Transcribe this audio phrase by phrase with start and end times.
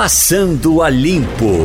[0.00, 1.56] Passando a Limpo.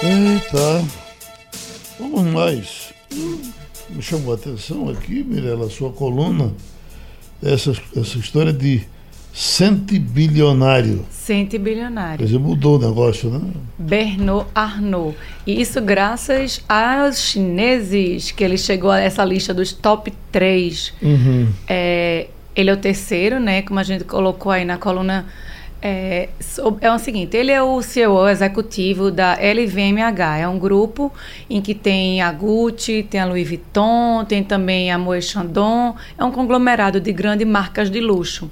[0.00, 0.84] Eita,
[1.98, 2.94] vamos mais.
[3.90, 6.54] Me chamou a atenção aqui, Mirella, sua coluna,
[7.42, 8.82] essa, essa história de
[9.34, 11.04] centibilionário.
[11.10, 12.18] Centibilionário.
[12.18, 13.40] Quer dizer, mudou o negócio, né?
[13.76, 15.18] Bernard Arnault.
[15.44, 20.92] E isso graças aos chineses, que ele chegou a essa lista dos top 3.
[21.02, 21.48] Uhum.
[21.66, 23.60] É, ele é o terceiro, né?
[23.62, 25.26] Como a gente colocou aí na coluna.
[25.82, 26.30] É,
[26.80, 31.12] é o seguinte, ele é o CEO executivo da LVMH, é um grupo
[31.50, 36.24] em que tem a Gucci, tem a Louis Vuitton, tem também a Moët Chandon, é
[36.24, 38.50] um conglomerado de grandes marcas de luxo.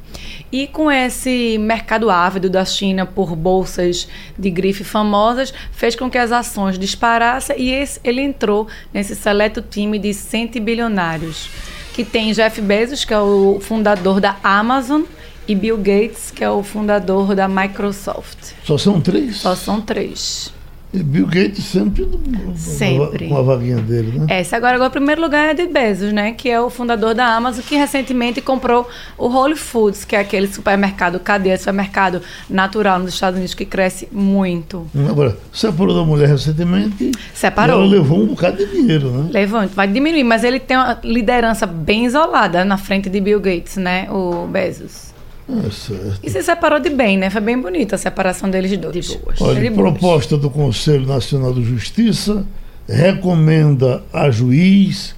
[0.53, 4.07] E com esse mercado ávido da China por bolsas
[4.39, 9.63] de grife famosas, fez com que as ações disparassem e esse, ele entrou nesse seleto
[9.63, 11.49] time de 100 bilionários
[11.95, 15.03] que tem Jeff Bezos, que é o fundador da Amazon,
[15.47, 18.53] e Bill Gates, que é o fundador da Microsoft.
[18.65, 19.37] Só são três?
[19.37, 20.53] Só são três.
[20.95, 22.09] E Bill Gates sempre,
[22.55, 23.29] sempre.
[23.29, 24.41] com a vaguinha dele, né?
[24.41, 26.31] Esse agora, agora o primeiro lugar é de Bezos, né?
[26.31, 30.47] Que é o fundador da Amazon, que recentemente comprou o Whole Foods, que é aquele
[30.47, 34.87] supermercado, cadeia de supermercado natural nos Estados Unidos que cresce muito.
[35.11, 37.11] Agora, separou da mulher recentemente.
[37.35, 37.81] Separou.
[37.81, 39.31] ela levou um bocado de dinheiro, né?
[39.33, 43.77] Levou, vai diminuir, mas ele tem uma liderança bem isolada na frente de Bill Gates,
[43.77, 44.07] né?
[44.13, 45.14] O Bezos.
[45.49, 46.21] É certo.
[46.23, 47.29] E se separou de bem, né?
[47.29, 48.95] Foi bem bonita a separação deles dois.
[49.07, 49.41] De boas.
[49.41, 49.93] Olha, De boas.
[49.93, 52.47] proposta do Conselho Nacional de Justiça
[52.89, 55.15] recomenda a juiz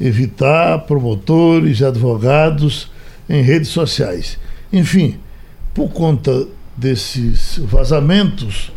[0.00, 2.90] evitar promotores e advogados
[3.28, 4.38] em redes sociais.
[4.72, 5.16] Enfim,
[5.74, 6.46] por conta
[6.76, 8.72] desses vazamentos,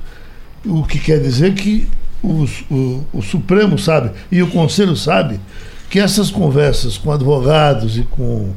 [0.66, 1.88] o que quer dizer que
[2.23, 5.39] os- o, o Supremo sabe e o Conselho sabe
[5.89, 8.52] que essas conversas com advogados e com,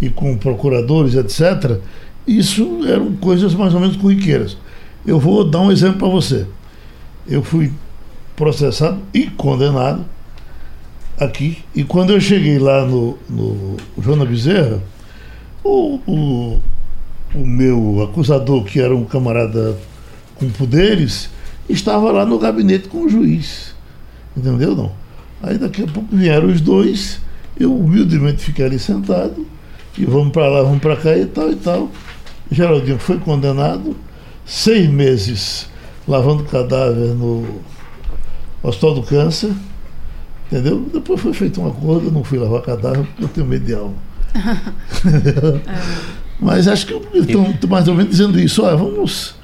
[0.00, 1.78] e com procuradores, etc.,
[2.26, 4.56] isso eram coisas mais ou menos corriqueiras.
[5.06, 6.46] Eu vou dar um exemplo para você.
[7.26, 7.72] Eu fui
[8.36, 10.04] processado e condenado
[11.18, 11.58] aqui.
[11.74, 14.82] E quando eu cheguei lá no, no Joana Bezerra,
[15.64, 16.60] o, o,
[17.34, 19.76] o meu acusador, que era um camarada
[20.36, 21.30] com poderes,
[21.68, 23.74] estava lá no gabinete com o juiz.
[24.36, 24.76] Entendeu?
[24.76, 24.92] Não.
[25.42, 27.20] Aí daqui a pouco vieram os dois,
[27.58, 29.46] eu humildemente fiquei ali sentado,
[29.98, 31.90] e vamos para lá, vamos para cá e tal e tal.
[32.50, 33.96] Geraldinho foi condenado,
[34.46, 35.68] seis meses
[36.06, 37.60] lavando cadáver no
[38.62, 39.50] Hospital do Câncer,
[40.46, 40.88] entendeu?
[40.92, 43.74] Depois foi feito um acordo, eu não fui lavar cadáver porque eu tenho medo de
[43.74, 43.94] alma.
[46.40, 49.34] Mas acho que estão mais ou menos dizendo isso, olha, vamos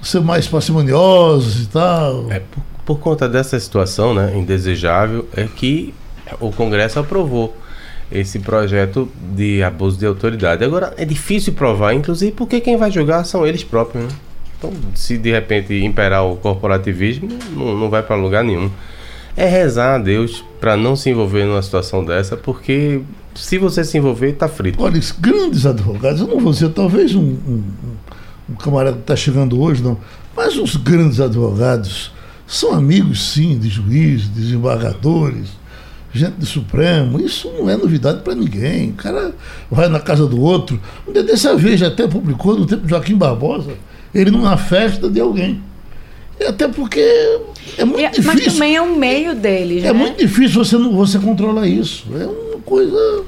[0.00, 2.30] ser mais parcimoniosos e tal.
[2.30, 5.92] É, por, por conta dessa situação né, indesejável, é que
[6.40, 7.56] o Congresso aprovou
[8.10, 10.64] esse projeto de abuso de autoridade.
[10.64, 14.04] Agora, é difícil provar, inclusive porque quem vai julgar são eles próprios.
[14.04, 14.10] Né?
[14.58, 18.70] Então, se de repente imperar o corporativismo, não, não vai para lugar nenhum.
[19.36, 23.00] É rezar a Deus para não se envolver numa situação dessa, porque
[23.34, 24.82] se você se envolver, tá frito.
[24.82, 27.62] Olha, grandes advogados, eu não vou dizer, talvez um, um,
[28.50, 29.96] um camarada que está chegando hoje, não,
[30.36, 32.12] mas os grandes advogados
[32.46, 35.50] são amigos, sim, de juízes, desembargadores,
[36.12, 37.20] gente do Supremo.
[37.20, 38.90] Isso não é novidade para ninguém.
[38.90, 39.32] O cara
[39.70, 40.80] vai na casa do outro.
[41.06, 43.72] Um dia dessa vez, até publicou no tempo de Joaquim Barbosa,
[44.14, 45.62] ele numa festa de alguém.
[46.38, 47.00] E até porque
[47.78, 48.24] é muito E- difícil.
[48.34, 49.92] mas também é um meio deles, É né?
[49.92, 52.06] muito difícil você, não, você controlar isso.
[52.18, 53.24] É uma coisa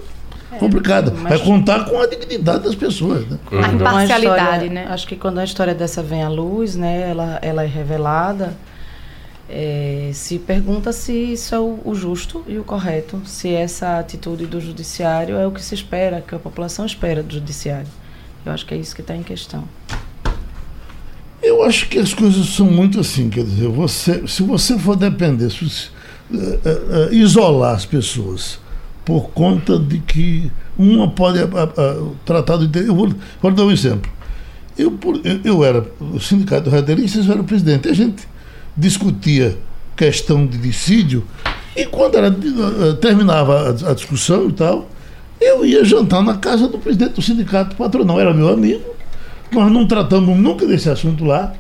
[0.59, 1.11] complicada.
[1.23, 3.27] mas- Vai contar com a dignidade das pessoas.
[3.29, 3.39] Né?
[3.53, 4.87] A imparcialidade, história- né?
[4.91, 8.55] Acho que quando a história dessa vem à luz, né, ela, ela é revelada,
[9.49, 14.47] é, se pergunta se isso é o, o justo e o correto, se essa atitude
[14.47, 17.89] do judiciário é o que se espera, que a população espera do judiciário.
[18.45, 19.65] Eu acho que é isso que está em questão.
[21.43, 25.51] Eu acho que as coisas são muito assim, quer dizer, você, se você for depender,
[25.51, 25.91] se,
[26.33, 28.59] eh, eh, isolar as pessoas
[29.05, 32.89] por conta de que uma pode ah, tratar interesse.
[32.89, 34.11] Eu vou, vou dar um exemplo.
[34.79, 34.99] Eu,
[35.45, 37.89] eu era o sindicato de radialistas, eu era o presidente.
[37.89, 38.27] A gente
[38.77, 39.59] discutia
[39.97, 41.25] questão de dissídio
[41.77, 44.89] e quando era, eh, terminava a, a discussão e tal,
[45.41, 48.83] eu ia jantar na casa do presidente do sindicato patronal, era meu amigo.
[49.51, 51.53] Nós não tratamos nunca desse assunto lá.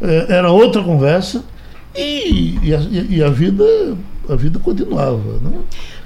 [0.00, 1.44] Eh, Era outra conversa.
[1.94, 3.64] E, e a, e a vida
[4.28, 5.38] a vida continuava.
[5.40, 5.58] Né?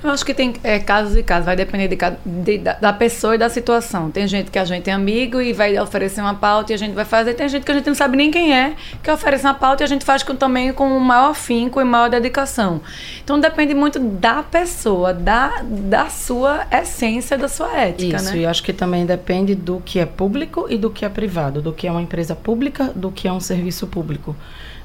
[0.03, 3.35] Eu acho que tem é, casos e casos, vai depender de, de, da, da, pessoa
[3.35, 4.11] e da situação.
[4.11, 6.95] Tem gente que a gente é amigo e vai oferecer uma pauta e a gente
[6.95, 7.35] vai fazer.
[7.35, 9.85] Tem gente que a gente não sabe nem quem é, que oferece uma pauta e
[9.85, 12.81] a gente faz com, também com o maior afinco e maior dedicação.
[13.23, 18.17] Então depende muito da pessoa, da, da sua essência, da sua ética.
[18.17, 18.39] Isso, né?
[18.39, 21.73] e acho que também depende do que é público e do que é privado, do
[21.73, 24.37] que é uma empresa pública, do que é um serviço público.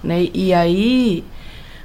[0.03, 0.29] Né?
[0.33, 1.23] E aí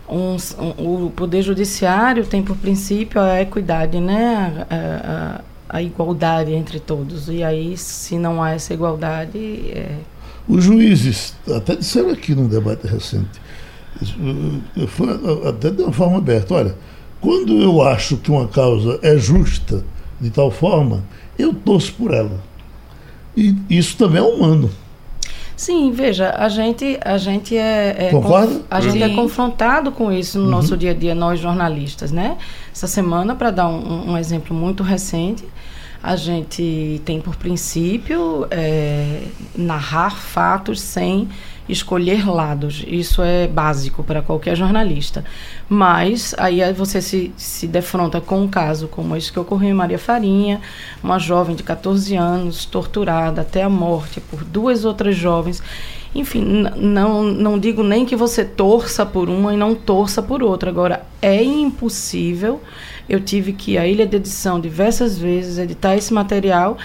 [0.08, 4.66] um, um, o Poder Judiciário tem por princípio a equidade, né?
[4.70, 5.40] A,
[5.72, 7.28] a, a, igualdade entre todos.
[7.28, 9.38] E aí, se não há essa igualdade.
[9.70, 9.98] É...
[10.48, 13.40] Os juízes até disseram aqui num debate recente,
[15.48, 16.74] até de uma forma aberta: olha,
[17.20, 19.84] quando eu acho que uma causa é justa
[20.20, 21.02] de tal forma,
[21.38, 22.40] eu torço por ela.
[23.36, 24.70] E isso também é humano.
[25.56, 28.60] Sim, veja, a gente, a gente é, é Concorda?
[28.70, 30.50] a gente é confrontado com isso no uhum.
[30.50, 32.36] nosso dia a dia, nós jornalistas, né?
[32.70, 35.44] Essa semana, para dar um, um, exemplo muito recente,
[36.02, 39.22] a gente tem por princípio é,
[39.56, 41.26] narrar fatos sem
[41.68, 42.84] escolher lados.
[42.86, 45.24] Isso é básico para qualquer jornalista.
[45.68, 49.98] Mas aí você se, se defronta com um caso como esse que ocorreu em Maria
[49.98, 50.60] Farinha,
[51.02, 55.62] uma jovem de 14 anos torturada até a morte por duas outras jovens.
[56.14, 60.70] Enfim, não, não digo nem que você torça por uma e não torça por outra.
[60.70, 62.60] Agora, é impossível.
[63.08, 66.76] Eu tive que ir à ilha de edição diversas vezes, editar esse material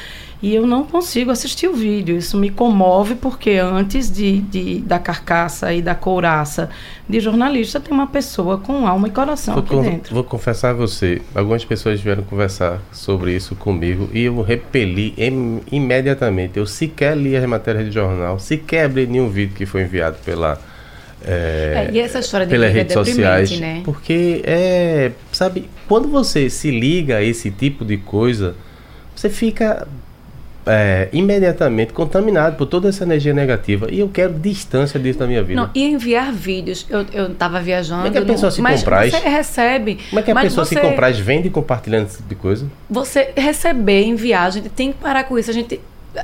[0.41, 2.18] e eu não consigo assistir o vídeo.
[2.18, 6.69] Isso me comove porque antes de, de da carcaça e da couraça
[7.07, 10.15] de jornalista tem uma pessoa com alma e coração vou aqui dentro.
[10.15, 15.62] Vou confessar a você, algumas pessoas vieram conversar sobre isso comigo e eu repeli im,
[15.71, 16.57] imediatamente.
[16.57, 20.59] Eu sequer li as matérias de jornal, sequer abri nenhum vídeo que foi enviado pela
[21.25, 23.81] é, é, e essa história de pelas redes é sociais, né?
[23.83, 28.56] porque é, sabe, quando você se liga a esse tipo de coisa,
[29.15, 29.88] você fica
[30.65, 33.88] é, imediatamente contaminado por toda essa energia negativa.
[33.91, 35.62] E eu quero distância disso da minha vida.
[35.62, 36.85] Não, e enviar vídeos.
[36.89, 38.03] Eu estava viajando.
[38.03, 39.12] Como é que a pessoa no, se compraz?
[39.12, 40.00] Você recebe.
[40.09, 42.67] Como é que a pessoa você, se compraz, vende compartilhando esse tipo de coisa?
[42.89, 45.50] Você receber em viagem, tem que parar com isso.
[45.50, 45.79] A gente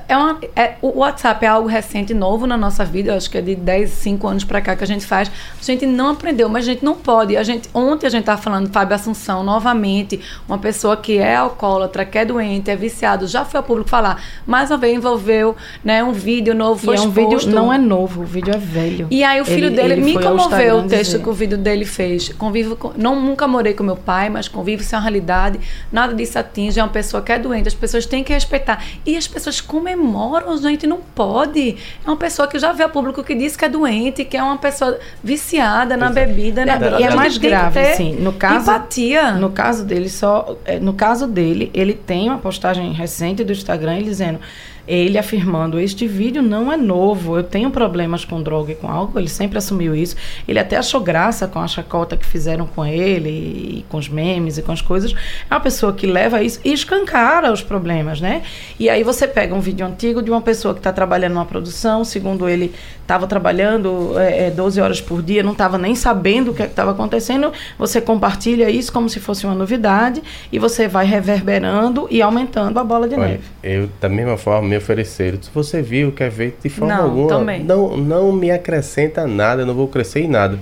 [0.08, 3.12] é uma, é, o WhatsApp é algo recente, novo na nossa vida.
[3.12, 5.32] Eu acho que é de 10, 5 anos para cá que a gente faz.
[5.60, 7.38] A gente não aprendeu, mas a gente não pode.
[7.38, 12.06] A gente, ontem a gente estava falando Fábio Assunção, novamente, uma pessoa que é alcoólatra,
[12.06, 14.22] que é doente, é viciado, já foi ao público falar.
[14.46, 17.78] Mais uma vez envolveu né, um vídeo novo, foi e é um vídeo não é
[17.78, 19.08] novo, o vídeo é velho.
[19.10, 21.24] E aí o filho ele, dele ele me comoveu o texto dizer.
[21.24, 22.30] que o vídeo dele fez.
[22.30, 25.60] Convivo com, não nunca morei com meu pai, mas convivo sem é uma realidade.
[25.92, 27.68] Nada disso atinge, é uma pessoa que é doente.
[27.68, 28.84] As pessoas têm que respeitar.
[29.06, 31.78] E as pessoas comemoram, gente, não pode.
[32.06, 34.42] É uma pessoa que já vê o público que diz que é doente, que é
[34.42, 36.28] uma pessoa viciada na Exato.
[36.28, 37.00] bebida, na droga.
[37.00, 39.32] E é mais grave, assim, no caso, empatia.
[39.34, 44.02] No caso dele, só, é, no caso dele, ele tem uma postagem recente do Instagram
[44.02, 44.40] dizendo
[44.88, 49.20] ele afirmando: Este vídeo não é novo, eu tenho problemas com droga e com álcool.
[49.20, 50.16] Ele sempre assumiu isso.
[50.48, 54.58] Ele até achou graça com a chacota que fizeram com ele, e com os memes
[54.58, 55.14] e com as coisas.
[55.50, 58.44] É uma pessoa que leva isso e escancara os problemas, né?
[58.80, 62.06] E aí você pega um vídeo antigo de uma pessoa que está trabalhando numa produção,
[62.06, 66.54] segundo ele, estava trabalhando é, 12 é, horas por dia, não estava nem sabendo o
[66.54, 67.52] que é estava acontecendo.
[67.78, 72.84] Você compartilha isso como se fosse uma novidade e você vai reverberando e aumentando a
[72.84, 73.44] bola de Olha, neve.
[73.64, 75.42] Eu, da mesma forma, ofereceram.
[75.42, 77.64] Se você viu, quer ver, de forma não, alguma, também.
[77.64, 80.60] não, não me acrescenta nada, eu não vou crescer em nada.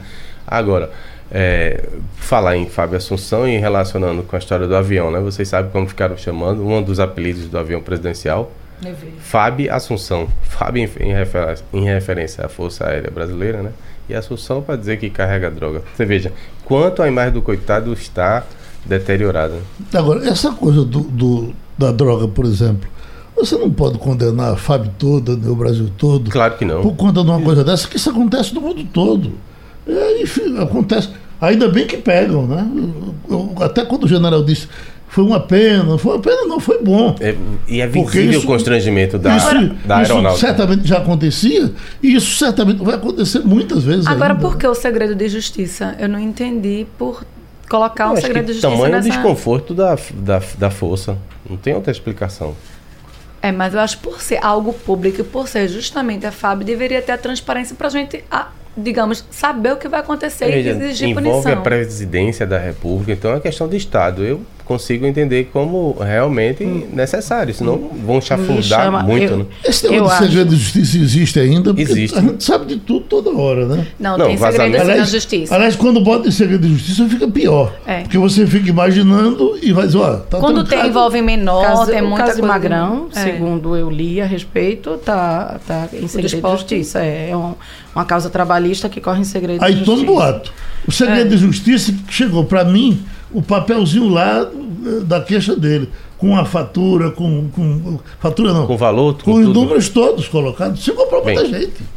[0.47, 0.91] Agora,
[1.31, 1.83] é,
[2.17, 5.19] falar em Fábio Assunção e relacionando com a história do avião, né?
[5.19, 8.51] Vocês sabem como ficaram chamando, um dos apelidos do avião presidencial.
[9.19, 10.27] Fábio Assunção.
[10.43, 13.71] Fábio em, em, referência, em referência à Força Aérea Brasileira, né?
[14.07, 15.81] E Assunção para dizer que carrega droga.
[15.95, 16.31] Você veja,
[16.63, 18.45] quanto a imagem do coitado está
[18.85, 19.55] deteriorada.
[19.93, 22.87] Agora, essa coisa do, do da droga, por exemplo,
[23.35, 26.31] você não pode condenar a FAB toda, né, o Brasil todo.
[26.31, 26.81] Claro que não.
[26.81, 29.31] Por conta de uma coisa dessa, que isso acontece no mundo todo.
[29.87, 31.09] É, enfim, acontece.
[31.39, 32.65] Ainda bem que pegam, né?
[33.29, 34.67] Eu, até quando o general disse
[35.07, 37.15] foi uma pena, foi uma pena, não, foi bom.
[37.21, 37.35] É,
[37.69, 39.47] e é visível isso, o constrangimento da, isso,
[39.85, 40.33] da aeronáutica.
[40.33, 41.71] Isso certamente já acontecia
[42.03, 44.07] e isso certamente vai acontecer muitas vezes.
[44.07, 44.41] Agora, ainda.
[44.41, 45.95] por que o segredo de justiça?
[45.99, 47.23] Eu não entendi por
[47.69, 48.69] colocar um segredo de justiça.
[48.69, 49.09] Tamanho nessa...
[49.09, 51.17] desconforto da, da, da força.
[51.49, 52.53] Não tem outra explicação.
[53.45, 56.63] É, mas eu acho que por ser algo público e por ser justamente a FAB,
[56.63, 58.23] deveria ter a transparência para a gente,
[58.75, 61.51] digamos, saber o que vai acontecer Veja, e exigir envolve punição.
[61.51, 64.25] Envolve a presidência da República, então é questão de Estado.
[64.25, 69.45] Eu consigo entender como realmente necessário, senão vão chafurdar chama- muito, eu- né?
[69.63, 72.17] Esse negócio de acho- segredo de justiça existe ainda, porque Existe.
[72.17, 73.87] a gente sabe de tudo toda hora, né?
[73.99, 75.55] Não, Não, tem segredo vazamento- na Aliás, justiça.
[75.55, 77.73] aliás, quando bota em segredo de justiça fica pior.
[77.85, 78.01] É.
[78.01, 80.89] Porque você fica imaginando e vai dizer, ó, tá Quando tem trancado.
[80.89, 82.47] envolve menor, caso, tem o muita caso coisa.
[82.53, 83.19] Magrão, É.
[83.23, 86.99] segundo eu li a respeito, tá, tá em segredo de justiça.
[87.03, 87.53] É, é um-
[87.93, 90.13] uma causa trabalhista que corre em segredo Aí de todo justiça.
[90.13, 90.53] boato.
[90.87, 91.29] O segredo É.
[91.29, 92.99] de justiça chegou para mim
[93.37, 94.49] o papelzinho lá
[95.03, 97.49] da queixa dele, com a fatura, com.
[97.49, 98.65] com fatura não.
[98.67, 99.59] Com valor, com com os tudo.
[99.59, 100.81] números todos colocados.
[100.83, 101.95] Chegou para muita gente.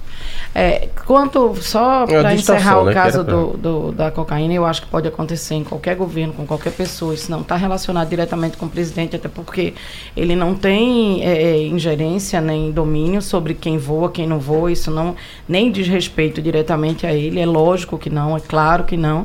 [0.55, 4.65] É, quanto, só É para encerrar o né, caso pra- do, do- da cocaína, eu
[4.65, 7.15] acho que pode acontecer em qualquer governo, com qualquer pessoa.
[7.15, 9.75] Isso não está relacionado diretamente com o presidente, até porque
[10.17, 14.73] ele não tem é, é, ingerência nem domínio sobre quem voa, quem não voa.
[14.73, 15.15] Isso não
[15.47, 17.39] nem diz respeito diretamente a ele.
[17.39, 19.25] É lógico que não, é claro que não.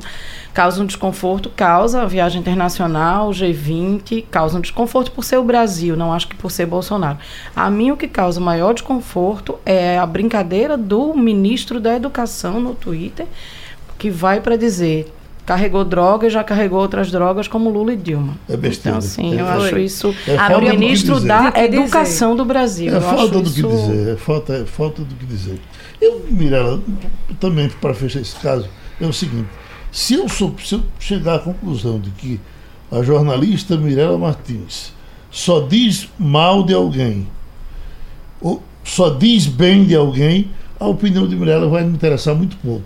[0.53, 5.97] Causa um desconforto, causa a viagem internacional, G20, causa um desconforto por ser o Brasil,
[5.97, 7.17] não acho que por ser Bolsonaro.
[7.55, 12.75] A mim o que causa maior desconforto é a brincadeira do ministro da Educação no
[12.75, 13.25] Twitter,
[13.97, 15.11] que vai para dizer
[15.45, 18.35] carregou droga e já carregou outras drogas como Lula e Dilma.
[18.47, 18.97] É besteira.
[18.97, 19.51] Então, assim, eu É.
[19.51, 20.15] acho isso.
[20.27, 21.51] É É, o ministro da.
[21.55, 22.93] Educação do Brasil.
[22.93, 25.59] É eu falta do que dizer, é falta, é falta do que dizer.
[26.01, 26.79] Eu, Mirella,
[27.39, 28.67] também para fechar esse caso,
[29.01, 29.47] é o seguinte:
[29.93, 32.39] se eu, sou, se eu chegar à conclusão de que
[32.91, 34.91] a jornalista Mirella Martins
[35.29, 37.27] só diz mal de alguém,
[38.41, 42.83] ou só diz bem de alguém, a opinião de Mirella vai me interessar muito pouco.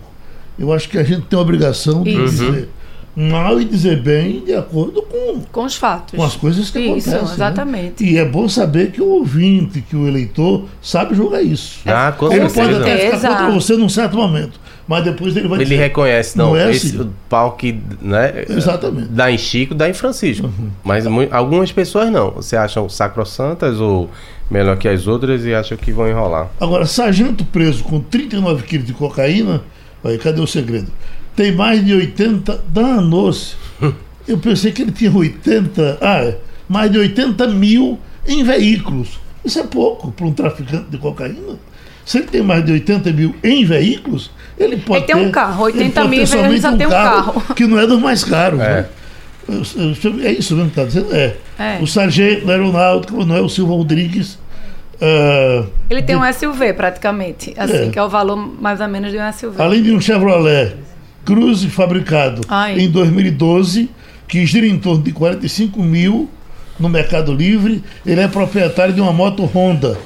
[0.58, 2.44] Eu acho que a gente tem a obrigação de Isso.
[2.44, 2.68] dizer
[3.16, 6.14] mal e dizer bem de acordo com Com os fatos.
[6.16, 7.28] com as coisas que Isso, acontecem.
[7.28, 7.34] né?
[7.34, 8.04] exatamente.
[8.04, 11.80] E é bom saber que o ouvinte, que o eleitor, sabe julgar isso.
[11.86, 12.80] Ah, com ele pode certeza.
[12.80, 16.48] até ficar contra você num certo momento, mas depois ele vai Ele dizer, reconhece, não,
[16.50, 17.10] Não é esse assim.
[17.28, 19.08] pau que né, Exatamente.
[19.08, 19.14] Uhum.
[19.14, 20.50] dá em Chico, dá em Francisco.
[20.82, 22.30] Mas mu- algumas pessoas não.
[22.32, 24.10] Você acham sacrossantas ou
[24.50, 26.48] melhor que as outras e acham que vão enrolar.
[26.58, 29.62] Agora, sargento preso com 39 quilos de cocaína,
[30.02, 30.90] aí, cadê o segredo?
[31.36, 33.54] Tem mais de 80, danou-se.
[34.26, 39.18] Eu pensei que ele tinha 80, ah, é, mais de 80 mil em veículos.
[39.44, 41.58] Isso é pouco para um traficante de cocaína.
[42.08, 45.68] Se ele tem mais de 80 mil em veículos, ele pode tem um ter- carro,
[45.68, 47.54] ele 80 pode mil, ter ele somente só tem um carro.
[47.54, 48.58] Que não é dos mais caros.
[48.60, 48.64] É.
[48.80, 48.86] né?
[50.24, 51.14] É isso mesmo que está dizendo?
[51.14, 51.36] É.
[51.58, 51.78] É.
[51.82, 54.38] O sargento da aeronáutica, Manuel Silva Rodrigues.
[55.02, 57.90] ah, Ele tem um SUV praticamente, assim, É.
[57.90, 59.60] que é o valor mais ou menos de um SUV.
[59.60, 60.76] além de um Chevrolet
[61.26, 62.78] Cruze fabricado Ai.
[62.78, 63.90] em 2012,
[64.26, 66.26] que gira em torno de 45 mil
[66.80, 69.98] no Mercado Livre, ele é proprietário de uma moto Honda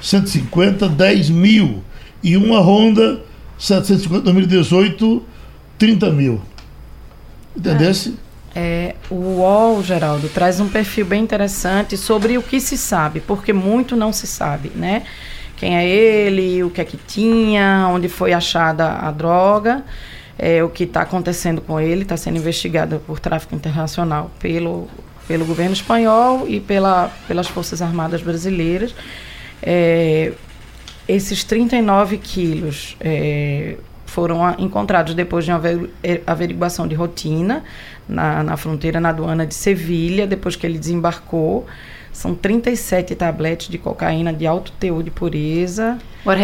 [0.00, 1.82] 150, 10 mil.
[2.22, 3.20] E uma Honda
[3.58, 5.22] 750 2018,
[5.78, 6.40] 30 mil.
[7.56, 8.16] Entendesse?
[8.54, 13.52] É, o UOL, Geraldo, traz um perfil bem interessante sobre o que se sabe, porque
[13.52, 15.02] muito não se sabe, né?
[15.56, 19.84] Quem é ele, o que é que tinha, onde foi achada a droga,
[20.38, 24.88] é, o que está acontecendo com ele, está sendo investigado por tráfico internacional pelo,
[25.26, 28.94] pelo governo espanhol e pela, pelas Forças Armadas Brasileiras.
[29.62, 30.32] É,
[31.08, 35.60] esses 39 quilos é, foram a- encontrados depois de uma
[36.02, 37.64] eh, averiguação de rotina
[38.08, 41.66] na, na fronteira, na aduana de Sevilha, depois que ele desembarcou.
[42.18, 45.98] São 37 tabletes de cocaína de alto teor de pureza.
[46.22, 46.40] Agora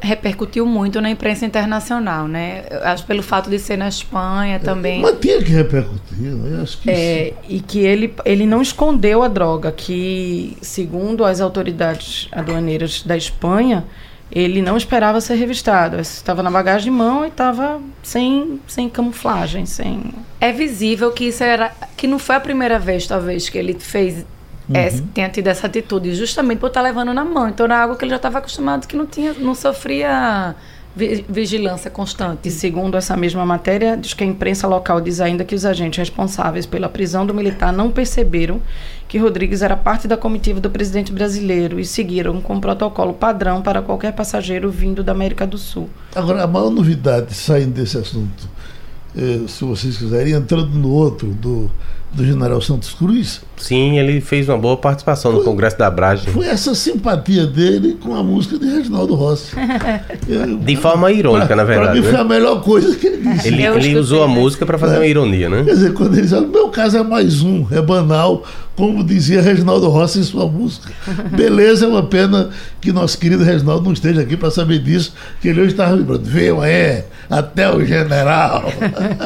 [0.00, 2.64] repercutiu muito na imprensa internacional, né?
[2.70, 5.02] Eu acho pelo fato de ser na Espanha também.
[5.02, 6.56] Mas tinha que repercutir, né?
[6.56, 11.42] Eu acho que É, e que ele, ele não escondeu a droga, que, segundo as
[11.42, 13.84] autoridades aduaneiras da Espanha,
[14.32, 16.00] ele não esperava ser revistado.
[16.00, 20.14] Estava na bagagem de mão e estava sem, sem camuflagem, sem.
[20.40, 24.24] É visível que isso era que não foi a primeira vez, talvez, que ele fez
[24.78, 27.48] essa- tenha tido essa atitude, justamente por estar levando na mão.
[27.48, 30.54] Então era algo que ele já estava acostumado, que não tinha, não sofria
[30.94, 32.50] vi- vigilância E constante.
[32.50, 36.66] segundo essa mesma matéria, diz que a imprensa local diz ainda que os agentes responsáveis
[36.66, 38.60] pela prisão do militar não perceberam
[39.08, 43.62] que Rodrigues era parte da comitiva do presidente brasileiro e seguiram com o protocolo padrão
[43.62, 45.88] para qualquer passageiro vindo da América do Sul.
[46.14, 48.48] Agora, a maior novidade saindo desse assunto,
[49.16, 51.70] eh, se vocês quiserem, entrando no outro, do,
[52.12, 56.32] do general Santos Cruz, Sim, ele fez uma boa participação no Congresso da Bragem.
[56.32, 59.52] foi essa simpatia dele com a música de Reginaldo Rossi.
[60.26, 61.86] Eu- De forma irônica, pra- na verdade.
[61.92, 62.20] Pra mim foi né?
[62.20, 63.48] a melhor coisa que ele disse.
[63.48, 64.34] Ele, ele usou a né?
[64.34, 65.62] música para fazer uma ironia, né?
[65.64, 68.44] Quer dizer, quando ele diz, no meu caso é mais um, é banal,
[68.80, 70.90] como dizia Reginaldo Rossi em sua música.
[71.36, 72.48] Beleza, é uma pena
[72.80, 76.24] que nosso querido Reginaldo não esteja aqui para saber disso, que ele hoje estava lembrando.
[76.24, 78.64] Veio é, até o general.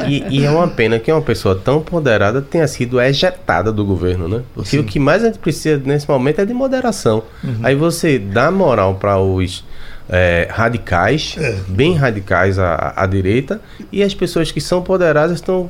[0.09, 4.27] E, e, é uma pena que uma pessoa tão ponderada tenha sido ejetada do governo,
[4.27, 4.41] né?
[4.53, 4.79] Porque Sim.
[4.79, 7.23] o que mais a gente precisa nesse momento é de moderação.
[7.41, 7.55] Uhum.
[7.63, 9.63] Aí você dá moral para os
[10.09, 11.55] é, radicais, é.
[11.67, 15.69] bem radicais à, à, direita, e as pessoas que são poderosas estão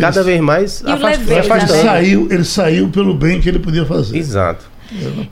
[0.00, 1.32] cada vez mais afastando.
[1.32, 4.16] Ele saiu, ele saiu pelo bem que ele podia fazer.
[4.16, 4.78] Exato.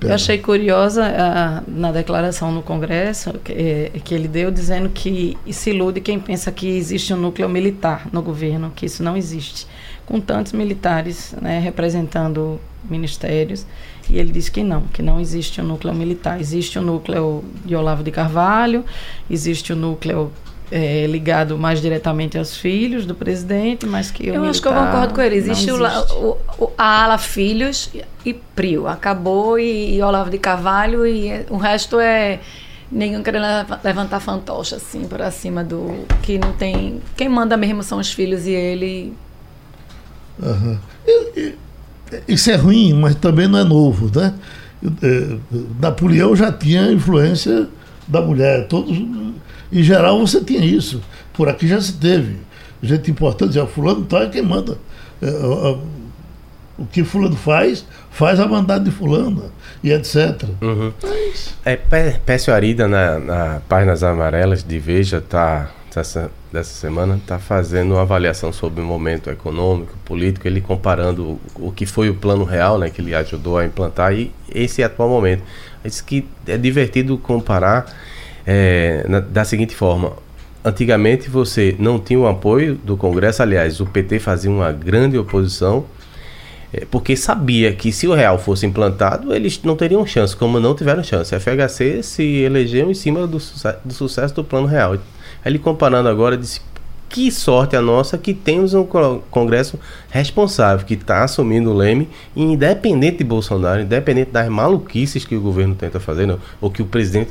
[0.02, 5.36] Eu achei curiosa a, na declaração no Congresso que, é, que, ele deu, dizendo que
[5.50, 9.66] se ilude quem pensa que existe um núcleo militar no governo, que isso não existe.
[10.04, 13.66] Com tantos militares né, representando ministérios,
[14.08, 16.40] e ele disse que não, que não existe um núcleo militar.
[16.40, 18.84] Existe o um núcleo de Olavo de Carvalho,
[19.28, 20.32] existe o um núcleo
[20.70, 25.14] é, ligado mais diretamente aos filhos do presidente, mas que eu acho que eu concordo
[25.14, 25.36] com ele.
[25.36, 26.12] Existe, existe.
[26.14, 27.90] O, o, a ala filhos
[28.24, 32.40] e Prio, acabou e, e Olavo de Carvalho e é, o resto é
[32.90, 33.44] ninguém querendo
[33.82, 38.46] levantar fantoche assim para cima do que não tem quem manda mesmo são os filhos
[38.46, 39.12] e ele.
[40.38, 40.78] Uhum.
[42.28, 44.34] Isso é ruim, mas também não é novo, né?
[45.02, 45.36] É,
[45.80, 47.68] Napoleão já tinha influência
[48.06, 48.66] da mulher.
[48.68, 48.96] Todos,
[49.72, 51.00] em geral, você tinha isso.
[51.32, 52.36] Por aqui já se teve.
[52.82, 54.78] Gente importante, já fulano tal é quem manda.
[55.20, 55.28] É,
[56.78, 59.50] o que fulano faz, faz a mandada de fulano
[59.82, 60.44] e etc.
[60.60, 60.92] Uhum.
[61.64, 61.76] É,
[62.24, 68.02] Pécio Arida, na, na Páginas Amarelas de Veja, está dessa, dessa semana está fazendo uma
[68.02, 72.90] avaliação sobre o momento econômico, político, ele comparando o, que foi o plano real, né,
[72.90, 75.42] que ele ajudou a implantar, e esse atual momento.
[75.82, 77.86] Diz que é divertido comparar
[78.46, 80.12] é, na, da seguinte forma:
[80.62, 85.86] antigamente você não tinha o apoio do Congresso, aliás, o PT fazia uma grande oposição.
[86.72, 90.74] É, porque sabia que se o real fosse implantado, eles não teriam chance, como não
[90.74, 91.34] tiveram chance.
[91.34, 93.38] A FHC se elegeu em cima do,
[93.84, 94.98] do sucesso do plano real.
[95.46, 96.60] Ele comparando agora, disse:
[97.08, 98.84] que sorte a nossa que temos um
[99.30, 99.78] Congresso
[100.10, 105.74] responsável, que está assumindo o leme, independente de Bolsonaro, independente das maluquices que o governo
[105.74, 107.30] tenta fazer, não, ou que o presidente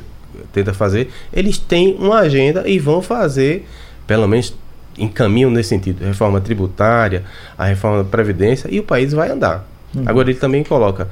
[0.52, 3.66] tenta fazer, eles têm uma agenda e vão fazer,
[4.06, 4.54] pelo menos
[4.98, 7.24] encaminham nesse sentido, reforma tributária,
[7.56, 9.66] a reforma da Previdência, e o país vai andar.
[9.94, 10.04] Uhum.
[10.06, 11.08] Agora ele também coloca.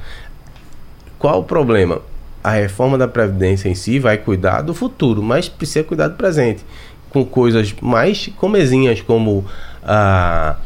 [1.19, 2.01] Qual o problema?
[2.43, 6.63] A reforma da Previdência em si vai cuidar do futuro, mas precisa cuidar do presente
[7.15, 9.45] com coisas mais comezinhas como
[9.81, 10.57] a,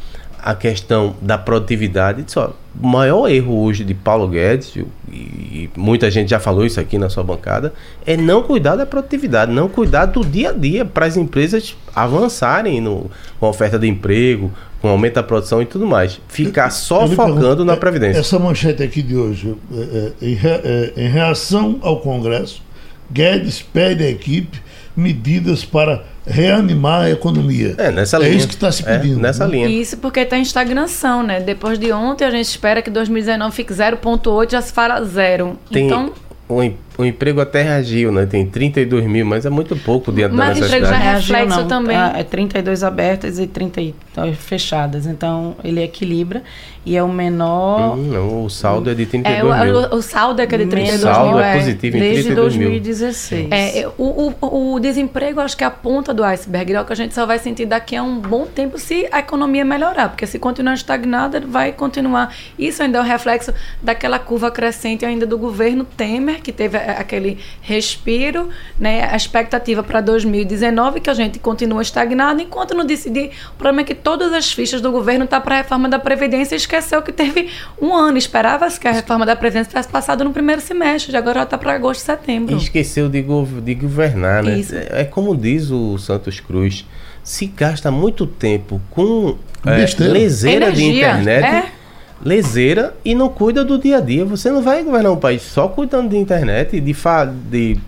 [0.42, 2.24] a questão da produtividade.
[2.26, 4.76] Só, o maior erro hoje de Paulo Guedes,
[5.12, 7.72] e, muita gente já falou isso aqui na sua bancada,
[8.04, 12.82] é não cuidar da produtividade, não cuidar do dia a dia para as empresas avançarem
[12.82, 16.20] no, com a oferta de emprego, com aumento da produção e tudo mais.
[16.30, 18.22] Ficar só focando pergunto, na Previdência.
[18.22, 22.64] Essa manchete aqui de hoje, é, é, é, em reação ao Congresso,
[23.12, 24.60] Guedes pede à equipe
[25.00, 27.76] medidas para reanimar a economia.
[27.78, 28.32] É, nessa é linha.
[28.32, 29.20] É isso que está se pedindo.
[29.20, 29.52] É, nessa né?
[29.54, 29.68] linha.
[29.68, 31.40] Isso porque está em estagnação, né?
[31.40, 35.58] Depois de ontem, a gente espera que 2019 fique 0,8, já se fala zero.
[35.72, 36.14] Tem, então
[36.48, 36.62] o,
[37.00, 38.26] o emprego até reagiu, né?
[38.26, 40.82] Tem 32 mil, mas é muito pouco dentro mas da necessidade.
[40.82, 41.98] Mas emprego já é reflexo também.
[41.98, 43.94] É 32 abertas e 30
[44.36, 45.06] fechadas.
[45.06, 46.44] Então, ele equilibra
[46.86, 47.98] e é o menor...
[47.98, 49.76] Hum, não, o saldo é de 32 é, mil.
[49.76, 51.12] O, o saldo é que é de 32 mil.
[51.12, 53.42] O saldo é, é positivo em Desde 32 2016.
[53.44, 53.54] Mil.
[53.54, 56.74] É, o, o, o desemprego, acho que é a ponta do iceberg.
[56.74, 59.20] É o que a gente só vai sentir daqui a um bom tempo se a
[59.20, 60.10] economia melhorar.
[60.10, 62.36] Porque se continuar estagnada, vai continuar.
[62.58, 67.38] Isso ainda é o reflexo daquela curva crescente ainda do governo Temer, que teve aquele
[67.62, 68.50] respiro,
[68.80, 73.82] né, a expectativa para 2019 que a gente continua estagnado, enquanto não decidir, o problema
[73.82, 76.58] é que todas as fichas do governo estão tá para a reforma da Previdência e
[76.58, 77.50] esqueceu que teve
[77.82, 81.44] um ano, esperava-se que a reforma da Previdência tivesse passado no primeiro semestre, de agora
[81.44, 82.56] está para agosto, setembro.
[82.56, 84.60] E esqueceu de, go de governar, né?
[84.92, 86.86] É, é como diz o Santos Cruz,
[87.24, 91.46] se gasta muito tempo com é, leseira Energia, de internet...
[91.46, 91.79] É?
[92.22, 94.26] Leseira e não cuida do dia a dia.
[94.26, 97.80] Você não vai governar um país só cuidando de internet e de estar de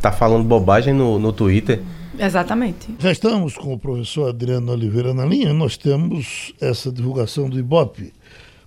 [0.00, 1.82] tá falando bobagem no, no Twitter.
[2.18, 2.94] Exatamente.
[2.98, 5.52] Já estamos com o professor Adriano Oliveira na linha.
[5.52, 8.12] Nós temos essa divulgação do Ibope.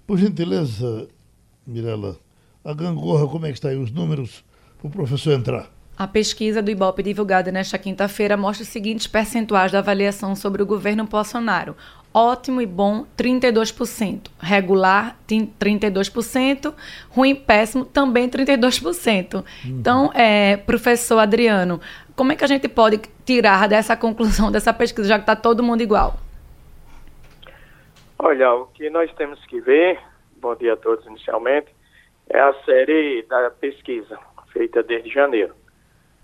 [0.05, 1.07] Por gentileza,
[1.65, 2.17] Mirela,
[2.63, 4.43] a gangorra, como é que está aí os números
[4.79, 5.69] para o professor entrar?
[5.97, 10.65] A pesquisa do Ibope divulgada nesta quinta-feira mostra os seguintes percentuais da avaliação sobre o
[10.65, 11.75] governo Bolsonaro.
[12.13, 14.29] Ótimo e bom, 32%.
[14.39, 16.73] Regular, 32%.
[17.09, 19.35] Ruim, péssimo, também 32%.
[19.35, 19.43] Uhum.
[19.65, 21.79] Então, é, professor Adriano,
[22.15, 25.61] como é que a gente pode tirar dessa conclusão dessa pesquisa, já que está todo
[25.61, 26.15] mundo igual?
[28.17, 29.99] Olha, o que nós temos que ver
[30.37, 31.67] bom dia a todos inicialmente,
[32.29, 34.17] é a série da pesquisa,
[34.51, 35.53] feita desde janeiro.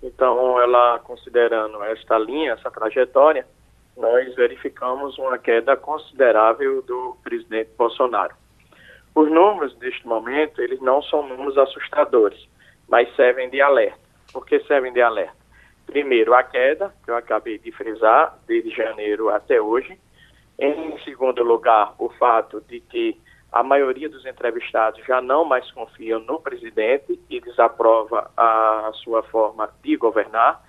[0.02, 3.46] Então, ela, considerando esta linha, essa trajetória,
[3.96, 8.36] nós verificamos uma queda considerável do presidente Bolsonaro.
[9.16, 12.48] Os números deste momento, eles não são números assustadores,
[12.88, 14.00] mas servem de alerta.
[14.32, 15.36] Por que servem de alerta?
[15.86, 20.00] Primeiro, a queda, que eu acabei de frisar, desde janeiro até hoje.
[20.58, 23.20] Em segundo lugar, o fato de que
[23.52, 29.70] a maioria dos entrevistados já não mais confiam no presidente e desaprova a sua forma
[29.84, 30.64] de governar.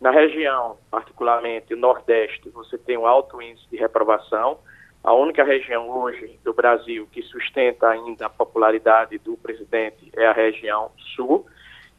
[0.00, 4.58] Na região, particularmente o Nordeste, você tem um alto índice de reprovação.
[5.04, 10.32] A única região hoje do Brasil que sustenta ainda a popularidade do presidente é a
[10.32, 11.46] região Sul.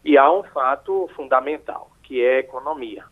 [0.03, 3.05] E há um fato fundamental, que é a economia.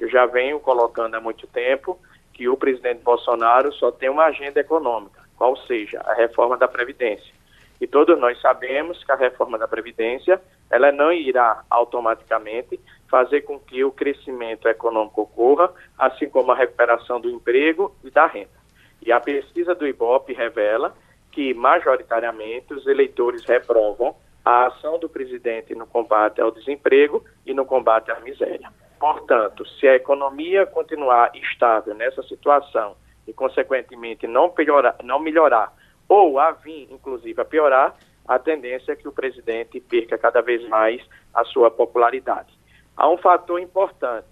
[0.00, 1.96] Eu já venho colocando há muito tempo
[2.34, 7.32] que o presidente Bolsonaro só tem uma agenda econômica, qual seja a reforma da Previdência.
[7.80, 12.80] E todos nós sabemos que a reforma da Previdência ela não irá automaticamente
[13.12, 18.24] fazer com que o crescimento econômico ocorra, assim como a recuperação do emprego e da
[18.24, 18.62] renda.
[19.02, 20.94] E a pesquisa do IBOP revela
[21.30, 27.66] que, majoritariamente, os eleitores reprovam a ação do presidente no combate ao desemprego e no
[27.66, 28.70] combate à miséria.
[28.98, 32.96] Portanto, se a economia continuar estável nessa situação
[33.28, 35.70] e, consequentemente, não, melhorar, não melhorar
[36.08, 37.94] ou a vir, inclusive, a piorar,
[38.26, 41.02] a tendência é que o presidente perca cada vez mais
[41.34, 42.61] a sua popularidade.
[42.96, 44.26] Há um fator importante,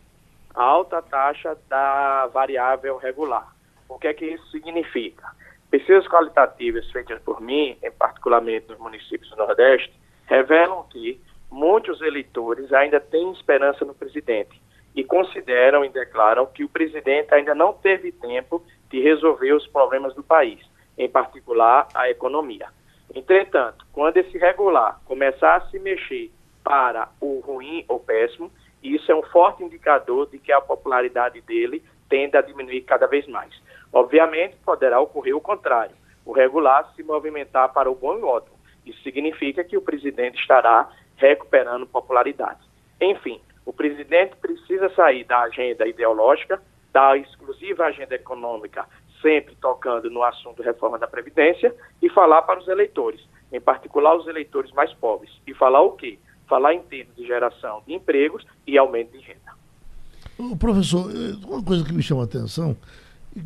[0.54, 3.54] a alta taxa da variável regular.
[3.88, 5.28] O que é que isso significa?
[5.70, 9.92] Pesquisas qualitativas feitas por mim, em particularmente nos municípios do Nordeste,
[10.26, 11.20] revelam que
[11.50, 14.60] muitos eleitores ainda têm esperança no presidente
[14.94, 20.14] e consideram e declaram que o presidente ainda não teve tempo de resolver os problemas
[20.14, 20.60] do país,
[20.98, 22.68] em particular a economia.
[23.14, 26.30] Entretanto, quando esse regular começar a se mexer
[26.62, 28.50] para o ruim ou péssimo,
[28.82, 33.26] isso é um forte indicador de que a popularidade dele tende a diminuir cada vez
[33.26, 33.52] mais.
[33.92, 35.94] Obviamente, poderá ocorrer o contrário,
[36.24, 38.56] o regular se movimentar para o bom e ótimo.
[38.84, 42.60] Isso significa que o presidente estará recuperando popularidade.
[43.00, 46.60] Enfim, o presidente precisa sair da agenda ideológica,
[46.92, 48.86] da exclusiva agenda econômica,
[49.20, 53.20] sempre tocando no assunto reforma da Previdência, e falar para os eleitores,
[53.52, 55.30] em particular os eleitores mais pobres.
[55.46, 56.18] E falar o quê?
[56.50, 60.56] Falar em termos de geração de empregos e aumento de renda.
[60.58, 62.76] Professor, eh, uma coisa que me chama a atenção,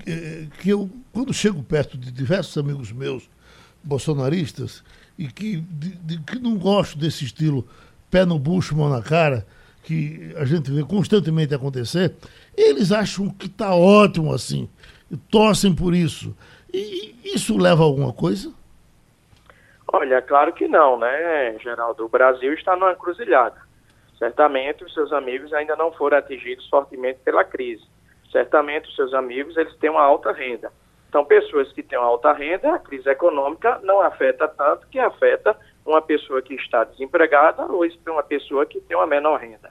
[0.06, 3.28] é que eu, quando chego perto de diversos amigos meus
[3.82, 4.82] bolsonaristas,
[5.18, 7.68] e que, de, de, que não gosto desse estilo
[8.10, 9.46] pé no bucho, mão na cara,
[9.82, 12.14] que a gente vê constantemente acontecer,
[12.56, 14.68] eles acham que está ótimo assim,
[15.30, 16.34] torcem por isso.
[16.72, 18.50] E isso leva a alguma coisa?
[19.96, 22.04] Olha, claro que não, né, Geraldo?
[22.04, 23.62] O Brasil está numa encruzilhada.
[24.18, 27.85] Certamente os seus amigos ainda não foram atingidos fortemente pela crise.
[28.33, 30.72] Certamente os seus amigos eles têm uma alta renda.
[31.09, 35.57] Então, pessoas que têm uma alta renda, a crise econômica não afeta tanto que afeta
[35.87, 39.70] uma pessoa que está desempregada ou uma pessoa que tem uma menor renda.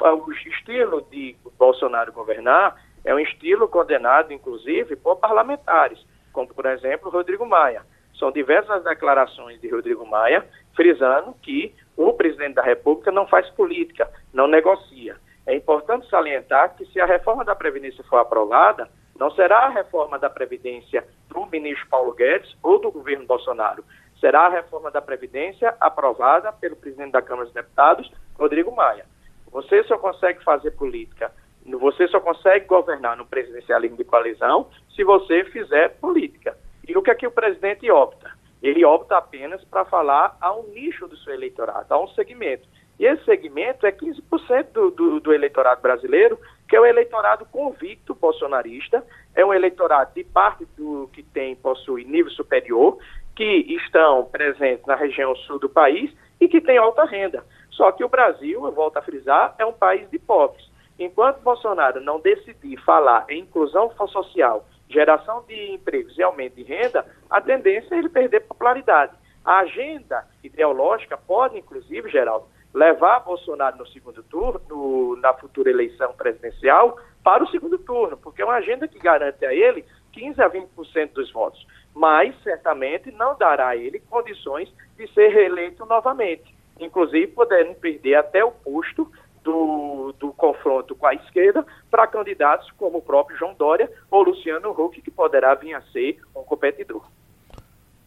[0.00, 6.02] O estilo de Bolsonaro governar é um estilo condenado, inclusive, por parlamentares,
[6.32, 7.82] como, por exemplo, Rodrigo Maia
[8.18, 14.10] são diversas declarações de Rodrigo Maia frisando que o presidente da República não faz política,
[14.32, 15.16] não negocia.
[15.46, 20.18] É importante salientar que se a reforma da Previdência for aprovada, não será a reforma
[20.18, 23.84] da Previdência do ministro Paulo Guedes ou do governo Bolsonaro.
[24.20, 29.04] Será a reforma da Previdência aprovada pelo presidente da Câmara dos Deputados, Rodrigo Maia.
[29.52, 31.30] Você só consegue fazer política,
[31.64, 36.56] você só consegue governar no presidencialismo de coalizão se você fizer política.
[36.86, 38.30] E o que é que o presidente opta?
[38.62, 42.66] Ele opta apenas para falar a um nicho do seu eleitorado, a um segmento.
[42.98, 48.14] E esse segmento é 15% do, do, do, eleitorado brasileiro, que é o eleitorado convicto
[48.14, 52.98] bolsonarista, é um eleitorado de parte do que tem, possui nível superior,
[53.34, 57.44] que estão presentes na região sul do país e que tem alta renda.
[57.70, 60.70] Só que o Brasil, eu volto a frisar, é um país de pobres.
[60.98, 67.06] Enquanto Bolsonaro não decidir falar em inclusão social geração de empregos e aumento de renda,
[67.30, 69.12] a tendência é ele perder popularidade.
[69.44, 76.12] A agenda ideológica pode, inclusive, Geraldo, levar Bolsonaro no segundo turno, no, na futura eleição
[76.14, 80.50] presidencial, para o segundo turno, porque é uma agenda que garante a ele 15 a
[80.50, 87.28] 20% dos votos, mas certamente não dará a ele condições de ser reeleito novamente, inclusive
[87.28, 89.10] podendo perder até o posto
[89.44, 94.70] do, do confronto com a esquerda para candidatos como o próprio João Dória ou Luciano
[94.70, 97.04] Huck, que poderá vir a ser um competidor.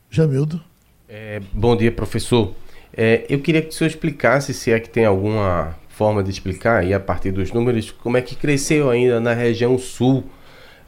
[0.09, 0.59] Jamildo.
[1.07, 2.53] É, bom dia, professor.
[2.95, 6.85] É, eu queria que o senhor explicasse se é que tem alguma forma de explicar,
[6.85, 10.23] e a partir dos números, como é que cresceu ainda na região sul.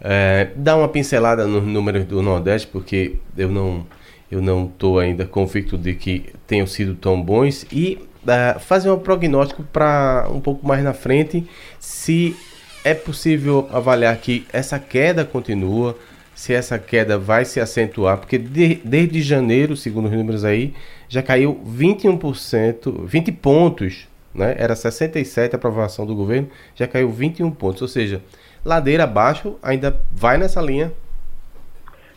[0.01, 3.85] É, dá uma pincelada nos números do Nordeste, porque eu não
[4.31, 8.99] eu não estou ainda convicto de que tenham sido tão bons e uh, fazer um
[8.99, 11.47] prognóstico para um pouco mais na frente
[11.79, 12.35] se
[12.83, 15.97] é possível avaliar que essa queda continua,
[16.33, 20.73] se essa queda vai se acentuar, porque de, desde janeiro, segundo os números aí,
[21.07, 24.55] já caiu 21%, 20 pontos né?
[24.57, 28.21] Era 67 a aprovação do governo, já caiu 21 pontos, ou seja,
[28.63, 30.91] ladeira abaixo ainda vai nessa linha.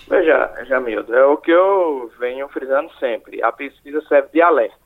[0.08, 3.42] Veja, Jamildo, é o que eu venho frisando sempre.
[3.42, 4.81] A pesquisa serve de alerta.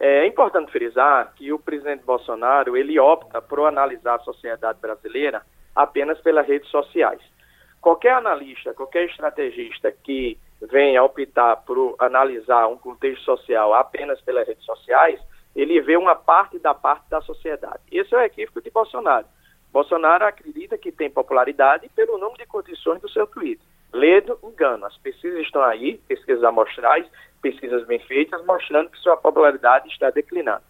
[0.00, 5.42] É importante frisar que o presidente Bolsonaro ele opta por analisar a sociedade brasileira
[5.74, 7.20] apenas pelas redes sociais.
[7.80, 14.64] Qualquer analista, qualquer estrategista que venha optar por analisar um contexto social apenas pelas redes
[14.64, 15.20] sociais,
[15.54, 17.80] ele vê uma parte da parte da sociedade.
[17.92, 19.26] Esse é o equívoco de Bolsonaro.
[19.72, 23.60] Bolsonaro acredita que tem popularidade pelo número de condições do seu tweet.
[23.94, 24.84] Ledo, engano.
[24.86, 27.06] As pesquisas estão aí, pesquisas amostrais,
[27.40, 30.64] pesquisas bem feitas, mostrando que sua popularidade está declinando.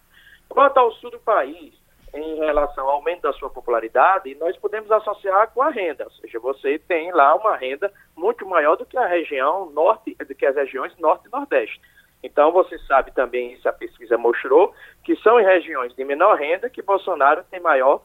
[0.47, 1.73] Quanto ao sul do país,
[2.13, 6.39] em relação ao aumento da sua popularidade, nós podemos associar com a renda, ou seja,
[6.39, 10.55] você tem lá uma renda muito maior do que a região norte, do que as
[10.55, 11.81] regiões norte e nordeste.
[12.23, 16.69] Então, você sabe também, isso a pesquisa mostrou, que são em regiões de menor renda
[16.69, 18.01] que Bolsonaro tem maior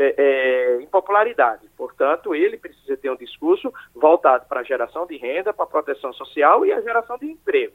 [0.00, 1.68] é, é, impopularidade.
[1.76, 6.10] Portanto, ele precisa ter um discurso voltado para a geração de renda, para a proteção
[6.14, 7.74] social e a geração de emprego.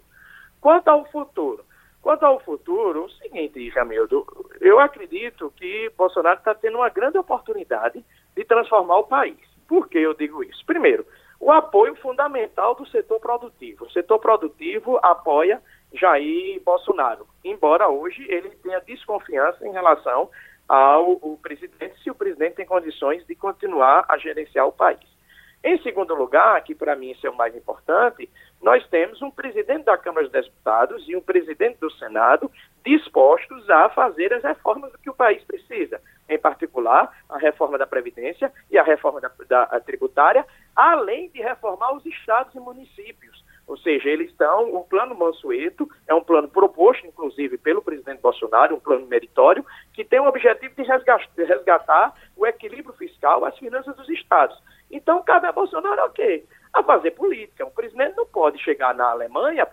[0.60, 1.64] Quanto ao futuro,
[2.02, 4.26] quanto ao futuro, o seguinte, Jamildo,
[4.60, 8.04] eu acredito que Bolsonaro está tendo uma grande oportunidade
[8.36, 9.38] de transformar o país.
[9.68, 10.66] Por que eu digo isso?
[10.66, 11.06] Primeiro,
[11.40, 13.86] o apoio fundamental do setor produtivo.
[13.86, 15.62] O setor produtivo apoia
[15.94, 20.30] Jair Bolsonaro, embora hoje ele tenha desconfiança em relação
[20.68, 25.16] ao presidente, se o presidente tem condições de continuar a gerenciar o país.
[25.64, 28.30] Em segundo lugar, que para mim isso é o mais importante,
[28.62, 32.52] nós temos um presidente da Câmara dos Deputados e um presidente do Senado
[32.86, 36.00] dispostos a fazer as reformas que o país precisa,
[36.30, 41.96] em particular a reforma da Previdência e a reforma da, da tributária, além de reformar
[41.96, 43.44] os estados e municípios.
[43.68, 48.76] Ou seja, eles estão, o plano Mansueto é um plano proposto, inclusive, pelo presidente Bolsonaro,
[48.76, 54.08] um plano meritório, que tem o objetivo de resgatar o equilíbrio fiscal, as finanças dos
[54.10, 54.56] estados.
[54.92, 56.44] Então, cabe a Bolsonaro o quê?
[56.76, 57.66] A fazer política.
[57.66, 59.66] O presidente não pode chegar na Alemanha,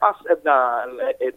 [0.44, 0.86] na,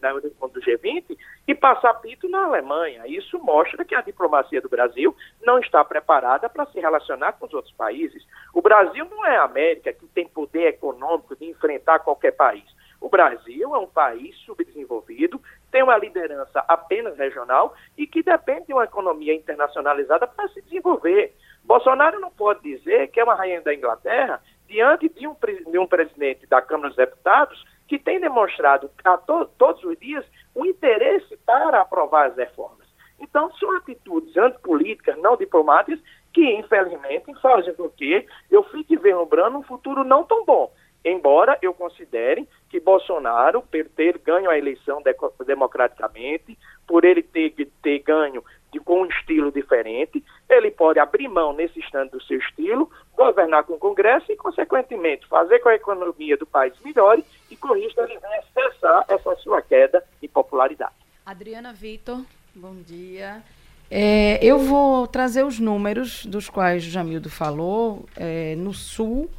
[0.00, 3.02] na, do G20, e passar pito na Alemanha.
[3.08, 7.52] Isso mostra que a diplomacia do Brasil não está preparada para se relacionar com os
[7.52, 8.24] outros países.
[8.54, 12.64] O Brasil não é a América que tem poder econômico de enfrentar qualquer país.
[13.00, 15.40] O Brasil é um país subdesenvolvido,
[15.72, 21.34] tem uma liderança apenas regional e que depende de uma economia internacionalizada para se desenvolver.
[21.64, 25.36] Bolsonaro não pode dizer que é uma rainha da Inglaterra diante de um,
[25.70, 30.24] de um presidente da Câmara dos Deputados que tem demonstrado a to todos os dias
[30.54, 32.86] o interesse para aprovar as reformas.
[33.18, 36.00] Então, são atitudes antipolíticas, não diplomáticas,
[36.32, 40.70] que, infelizmente, fazem com que eu fique vislumbrando um futuro não tão bom.
[41.04, 45.14] Embora eu considere que Bolsonaro, por ter ganho a eleição de
[45.46, 51.52] democraticamente, por ele ter, ter ganho de, com um estilo diferente, ele pode abrir mão
[51.52, 55.76] nesse instante do seu estilo, governar com o Congresso e, consequentemente, fazer com que a
[55.76, 60.94] economia do país melhore e, com isso, ele venha cessar essa sua queda de popularidade.
[61.24, 62.22] Adriana Vitor,
[62.54, 63.42] bom dia.
[63.90, 68.04] É, eu vou trazer os números dos quais o Jamildo falou.
[68.16, 69.30] É, no Sul,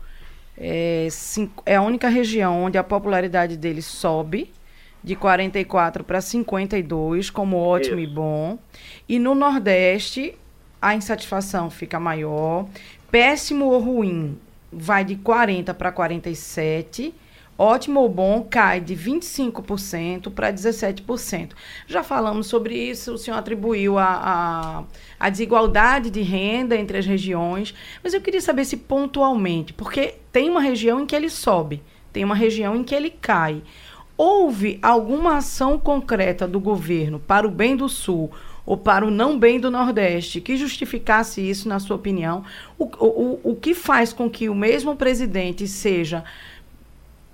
[0.57, 4.51] é, cinco, é a única região onde a popularidade dele sobe
[5.03, 8.11] de 44 para 52, como ótimo Isso.
[8.11, 8.59] e bom.
[9.07, 10.35] E no Nordeste,
[10.81, 12.67] a insatisfação fica maior.
[13.09, 14.37] Péssimo ou ruim
[14.71, 17.13] vai de 40 para 47.
[17.59, 21.53] Ótimo ou bom cai de 25% para 17%.
[21.87, 24.83] Já falamos sobre isso, o senhor atribuiu a, a,
[25.19, 30.51] a, desigualdade de renda entre as regiões, mas eu queria saber se pontualmente, porque tem
[30.51, 31.81] uma região em que ele sobe,
[32.13, 33.63] tem uma região em que ele cai.
[34.17, 38.31] Houve alguma ação concreta do governo para o bem do Sul
[38.65, 42.43] ou para o não bem do Nordeste que justificasse isso, na sua opinião?
[42.77, 46.23] O, o, o que faz com que o mesmo presidente seja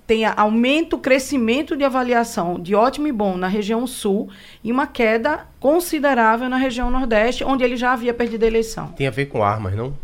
[0.06, 4.28] tenha aumento, crescimento de avaliação de ótimo e bom na região sul
[4.62, 8.92] e uma queda considerável na região nordeste, onde ele já havia perdido a eleição.
[8.92, 9.94] Tem a ver com armas, não?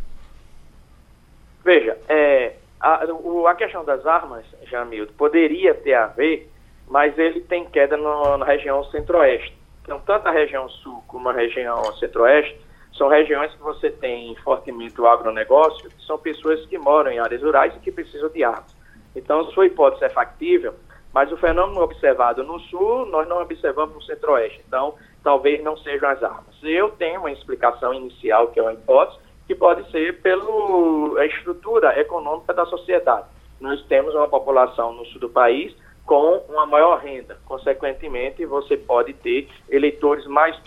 [1.63, 3.05] Veja, é, a,
[3.51, 6.51] a questão das armas, Jamildo, poderia ter a ver
[6.91, 9.57] mas ele tem queda no, na região centro-oeste.
[9.83, 12.61] Então, tanto a região sul como a região centro-oeste
[12.93, 17.43] são regiões que você tem fortemente o agronegócio, que são pessoas que moram em áreas
[17.43, 18.77] rurais e que precisam de armas.
[19.15, 20.75] Então, sua hipótese é factível,
[21.15, 24.61] mas o fenômeno observado no sul, nós não observamos no centro-oeste.
[24.67, 26.57] Então, talvez não sejam as armas.
[26.63, 32.53] Eu tenho uma explicação inicial, que é uma hipótese, que pode ser pela estrutura econômica
[32.53, 33.27] da sociedade.
[33.61, 35.75] Nós temos uma população no sul do país
[36.11, 37.39] com uma maior renda.
[37.47, 40.61] Consequentemente, você pode ter eleitores mais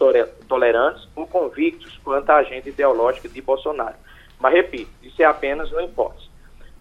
[0.48, 3.98] tolerantes ou convictos quanto à agenda ideológica de Bolsonaro.
[4.40, 6.30] Mas, repito, isso é apenas uma hipótese.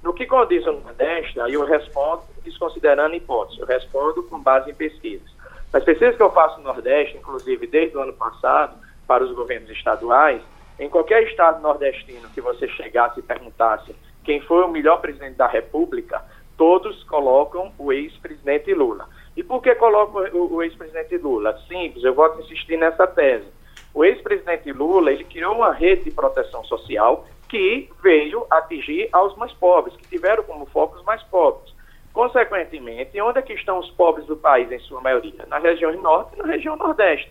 [0.00, 4.74] No que condiz ao Nordeste, aí eu respondo desconsiderando hipótese, eu respondo com base em
[4.74, 5.28] pesquisas.
[5.72, 9.70] As pesquisas que eu faço no Nordeste, inclusive desde o ano passado, para os governos
[9.70, 10.40] estaduais,
[10.78, 15.48] em qualquer estado nordestino que você chegasse e perguntasse quem foi o melhor presidente da
[15.48, 16.22] República,
[16.62, 19.08] todos colocam o ex-presidente Lula.
[19.36, 21.58] E por que colocam o, o ex-presidente Lula?
[21.66, 23.48] Simples, eu vou insistir nessa tese.
[23.92, 29.52] O ex-presidente Lula, ele criou uma rede de proteção social que veio atingir aos mais
[29.54, 31.74] pobres, que tiveram como foco os mais pobres.
[32.12, 35.44] Consequentemente, onde é que estão os pobres do país, em sua maioria?
[35.48, 37.28] Na região norte e na região nordeste.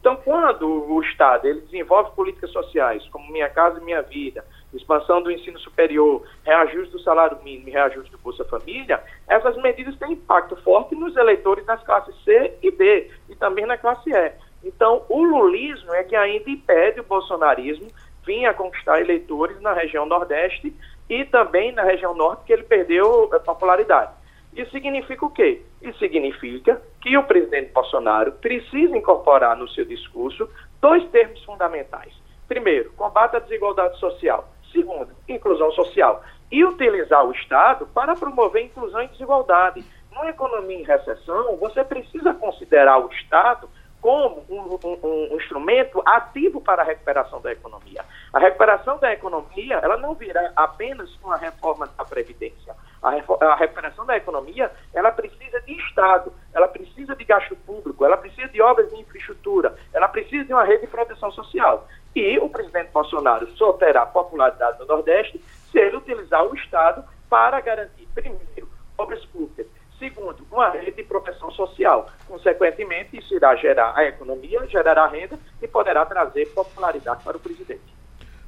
[0.00, 4.44] Então, quando o Estado ele desenvolve políticas sociais, como Minha Casa e Minha Vida,
[4.76, 9.96] expansão do ensino superior, reajuste do salário mínimo e reajuste do Bolsa Família, essas medidas
[9.98, 14.32] têm impacto forte nos eleitores das classes C e B e também na classe E.
[14.64, 17.88] Então, o lulismo é que ainda impede o bolsonarismo
[18.24, 20.74] vir a conquistar eleitores na região Nordeste
[21.08, 24.12] e também na região Norte, que ele perdeu popularidade.
[24.54, 25.62] Isso significa o quê?
[25.80, 30.48] Isso significa que o presidente Bolsonaro precisa incorporar no seu discurso
[30.80, 32.12] dois termos fundamentais.
[32.46, 34.51] Primeiro, combate à desigualdade social.
[34.72, 36.22] Segundo, inclusão social.
[36.50, 39.84] E utilizar o Estado para promover inclusão e desigualdade.
[40.10, 43.68] Numa economia em recessão, você precisa considerar o Estado
[44.02, 44.98] como um, um,
[45.32, 48.04] um, instrumento ativo para a recuperação da economia.
[48.32, 52.74] A recuperação da economia, ela não virá apenas com a reforma da Previdência.
[53.00, 53.10] A,
[53.46, 58.48] a recuperação da economia, ela precisa de Estado, ela precisa de gasto público, ela precisa
[58.48, 61.86] de obras de infraestrutura, ela precisa de uma rede de proteção social.
[62.14, 67.60] E o presidente Bolsonaro só terá popularidade no Nordeste se ele utilizar o Estado para
[67.60, 69.66] garantir, primeiro, obras públicas,
[70.02, 72.10] Segundo, uma rede de proteção social.
[72.26, 77.82] Consequentemente, isso irá gerar a economia, gerará renda e poderá trazer popularidade para o presidente.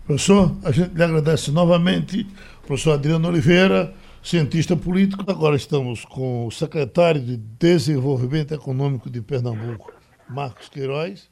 [0.05, 2.27] Professor, a gente lhe agradece novamente.
[2.67, 5.23] Professor Adriano Oliveira, cientista político.
[5.31, 9.93] Agora estamos com o secretário de Desenvolvimento Econômico de Pernambuco,
[10.29, 11.31] Marcos Queiroz,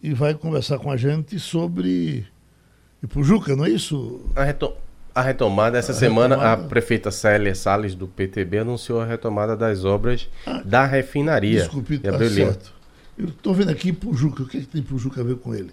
[0.00, 2.24] e vai conversar com a gente sobre
[3.02, 4.30] Ipujuca, não é isso?
[4.36, 4.85] A, retom
[5.16, 6.62] a retomada, essa a semana retomada.
[6.62, 11.60] a prefeita Célia Salles do PTB anunciou a retomada das obras ah, da refinaria.
[11.60, 12.74] Desculpe, tá certo.
[13.16, 15.70] Eu estou vendo aqui Pujuca, o que, é que tem Pujuca a ver com ele?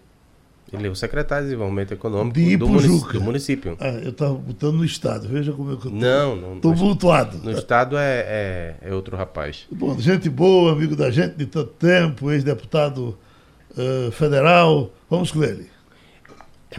[0.72, 3.78] Ele é o secretário de Desenvolvimento Econômico de do, munic do, município.
[3.82, 5.98] Ah, eu estava botando no Estado, veja como é que eu tô.
[5.98, 6.56] Não, não.
[6.56, 7.38] Estou vultuado.
[7.44, 9.68] No Estado é, é, é, outro rapaz.
[9.70, 13.16] Bom, gente boa, amigo da gente de tanto tempo, ex-deputado
[13.78, 14.92] uh, federal.
[15.10, 15.73] Vamos com ele.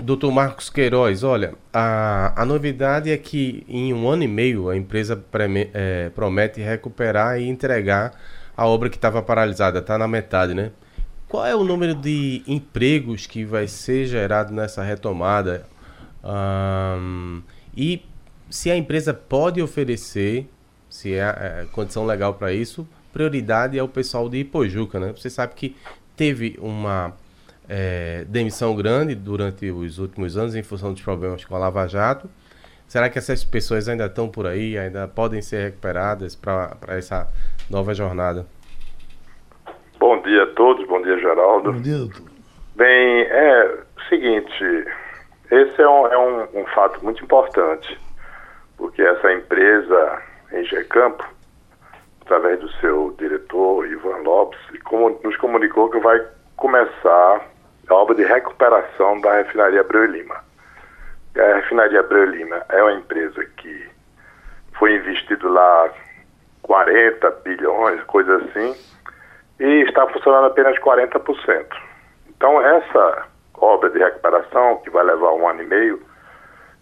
[0.03, 4.77] Doutor Marcos Queiroz, olha, a, a novidade é que em um ano e meio a
[4.77, 8.13] empresa preme, é, promete recuperar e entregar
[8.57, 10.73] a obra que estava paralisada, está na metade, né?
[11.29, 15.67] Qual é o número de empregos que vai ser gerado nessa retomada?
[16.23, 17.43] Um,
[17.77, 18.05] e
[18.49, 20.49] se a empresa pode oferecer,
[20.89, 25.13] se é, é condição legal para isso, prioridade é o pessoal de Ipojuca, né?
[25.17, 25.77] Você sabe que
[26.17, 27.15] teve uma
[27.69, 32.29] é, demissão grande durante os últimos anos em função dos problemas com a Lava Jato.
[32.87, 37.27] Será que essas pessoas ainda estão por aí, ainda podem ser recuperadas para essa
[37.71, 38.47] nova jornada?
[39.99, 41.73] Bom dia a todos, bom dia Geraldo.
[41.73, 42.23] Bom dia, doutor.
[42.77, 44.87] Bem, é o seguinte,
[45.51, 47.99] esse é um, é um, um fato muito importante,
[48.77, 50.23] porque essa empresa
[50.53, 51.25] em Campo,
[52.21, 54.61] através do seu diretor Ivan Lopes,
[55.25, 56.21] nos comunicou que vai
[56.57, 57.54] começar
[57.89, 60.37] a obra de recuperação da refinaria Abreu Lima.
[61.37, 63.89] A refinaria Abreu Lima é uma empresa que
[64.79, 65.91] foi investido lá
[66.63, 68.75] 40 bilhões, coisa assim,
[69.61, 71.67] e está funcionando apenas 40%.
[72.29, 76.03] Então essa obra de recuperação, que vai levar um ano e meio,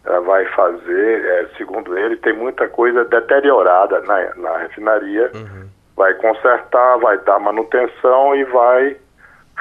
[0.05, 5.69] ela vai fazer, é, segundo ele, tem muita coisa deteriorada na, na refinaria, uhum.
[5.97, 8.97] vai consertar, vai dar manutenção e vai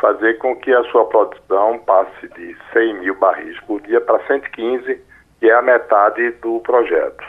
[0.02, 5.00] fazer com que a sua produção passe de 100 mil barris por dia para 115,
[5.40, 7.24] que é a metade do projeto.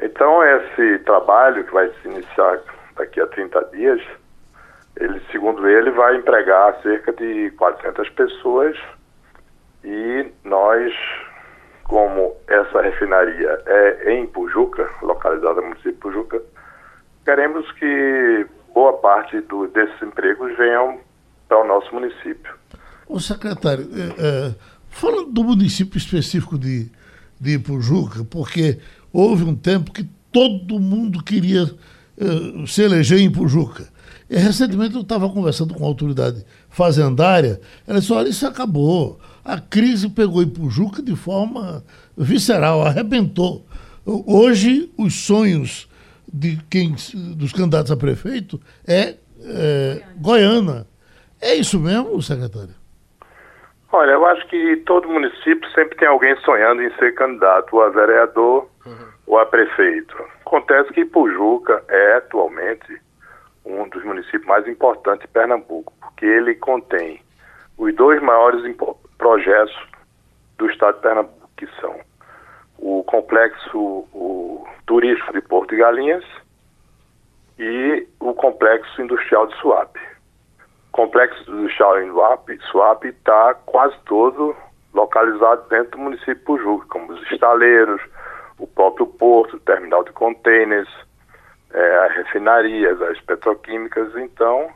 [0.00, 2.58] Então, esse trabalho que vai se iniciar
[2.96, 4.00] daqui a 30 dias,
[4.96, 8.76] ele, segundo ele, vai empregar cerca de 400 pessoas
[9.84, 10.92] e nós,
[11.84, 16.42] como essa refinaria é em Pujuca, localizada no município de Pujuca,
[17.24, 20.98] queremos que boa parte do, desses empregos venham
[21.54, 22.52] para o nosso município.
[23.06, 24.54] O secretário, é, é,
[24.88, 26.90] falando do município específico de,
[27.40, 28.78] de Ipujuca, porque
[29.12, 31.62] houve um tempo que todo mundo queria
[32.18, 33.88] é, se eleger em Ipujuca.
[34.28, 39.20] E recentemente eu estava conversando com a autoridade fazendária, ela disse, olha, isso acabou.
[39.44, 41.84] A crise pegou Ipujuca de forma
[42.16, 43.64] visceral, arrebentou.
[44.04, 45.88] Hoje, os sonhos
[46.32, 46.96] de quem,
[47.36, 50.86] dos candidatos a prefeito é, é Goiânia.
[51.44, 52.74] É isso mesmo, secretário?
[53.92, 57.90] Olha, eu acho que todo município sempre tem alguém sonhando em ser candidato, ou a
[57.90, 59.08] vereador uhum.
[59.26, 60.16] ou a prefeito.
[60.40, 62.98] Acontece que Pujuca é atualmente
[63.62, 67.20] um dos municípios mais importantes de Pernambuco, porque ele contém
[67.76, 68.64] os dois maiores
[69.18, 69.76] projetos
[70.56, 71.94] do estado de Pernambuco, que são
[72.78, 76.24] o complexo o turístico de Porto de Galinhas
[77.58, 80.13] e o complexo industrial de Suape
[80.94, 82.12] complexo do Xauim
[82.70, 84.56] Suape está quase todo
[84.94, 88.00] localizado dentro do município de Pujuca, como os estaleiros,
[88.58, 90.88] o próprio porto, o terminal de contêineres,
[91.72, 94.70] é, as refinarias, as petroquímicas, então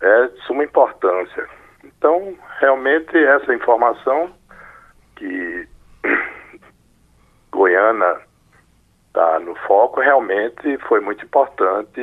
[0.00, 1.46] é de suma importância.
[1.84, 4.32] Então, realmente, essa informação
[5.16, 5.68] que
[7.52, 8.22] Goiânia
[9.08, 12.00] está no foco, realmente foi muito importante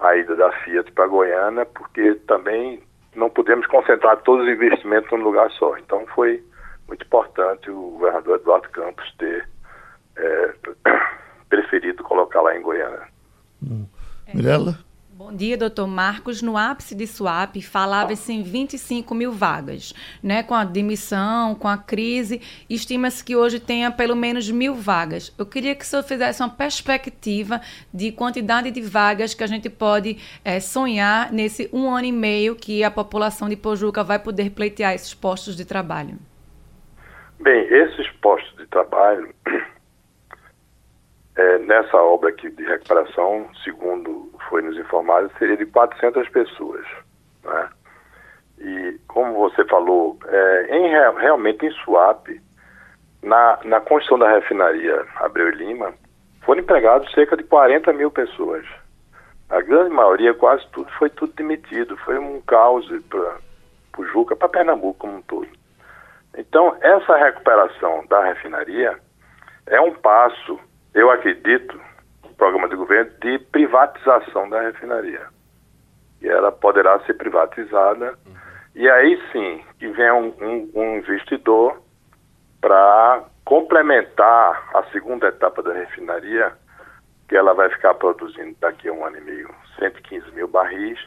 [0.00, 2.82] a ida da Fiat para Goiânia, porque também
[3.14, 5.76] não podemos concentrar todos os investimentos num lugar só.
[5.78, 6.42] Então foi
[6.88, 9.48] muito importante o governador Eduardo Campos ter
[10.16, 10.54] é,
[11.48, 13.08] preferido colocar lá em Goiânia.
[13.62, 13.86] Hum.
[14.34, 14.78] Mirella?
[15.22, 16.40] Bom dia, doutor Marcos.
[16.40, 19.92] No ápice de SWAP, falava-se em 25 mil vagas.
[20.22, 20.42] Né?
[20.42, 22.40] Com a demissão, com a crise,
[22.70, 25.30] estima-se que hoje tenha pelo menos mil vagas.
[25.38, 27.60] Eu queria que o senhor fizesse uma perspectiva
[27.92, 32.56] de quantidade de vagas que a gente pode é, sonhar nesse um ano e meio
[32.56, 36.16] que a população de Pojuca vai poder pleitear esses postos de trabalho.
[37.38, 39.28] Bem, esses postos de trabalho
[41.36, 46.84] é, nessa obra aqui de recuperação, segundo foi nos informado, seria de 400 pessoas.
[47.44, 47.68] Né?
[48.58, 52.40] E como você falou, é, em, realmente em Suape,
[53.22, 55.94] na, na construção da refinaria Abreu e Lima,
[56.42, 58.66] foram empregados cerca de 40 mil pessoas.
[59.48, 61.96] A grande maioria, quase tudo, foi tudo demitido.
[61.98, 63.38] Foi um caos para
[63.98, 65.48] o Juca, para Pernambuco como um todo.
[66.36, 68.96] Então, essa recuperação da refinaria
[69.66, 70.58] é um passo
[70.94, 71.80] eu acredito,
[72.24, 75.26] no programa de governo, de privatização da refinaria.
[76.20, 78.18] E ela poderá ser privatizada.
[78.74, 81.80] E aí sim, que venha um, um, um investidor
[82.60, 86.52] para complementar a segunda etapa da refinaria,
[87.28, 90.98] que ela vai ficar produzindo daqui a um ano e meio 115 mil barris,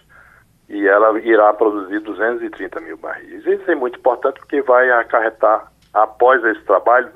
[0.69, 3.45] e ela irá produzir 230 mil barris.
[3.45, 7.11] Isso é muito importante porque vai acarretar, após esse trabalho,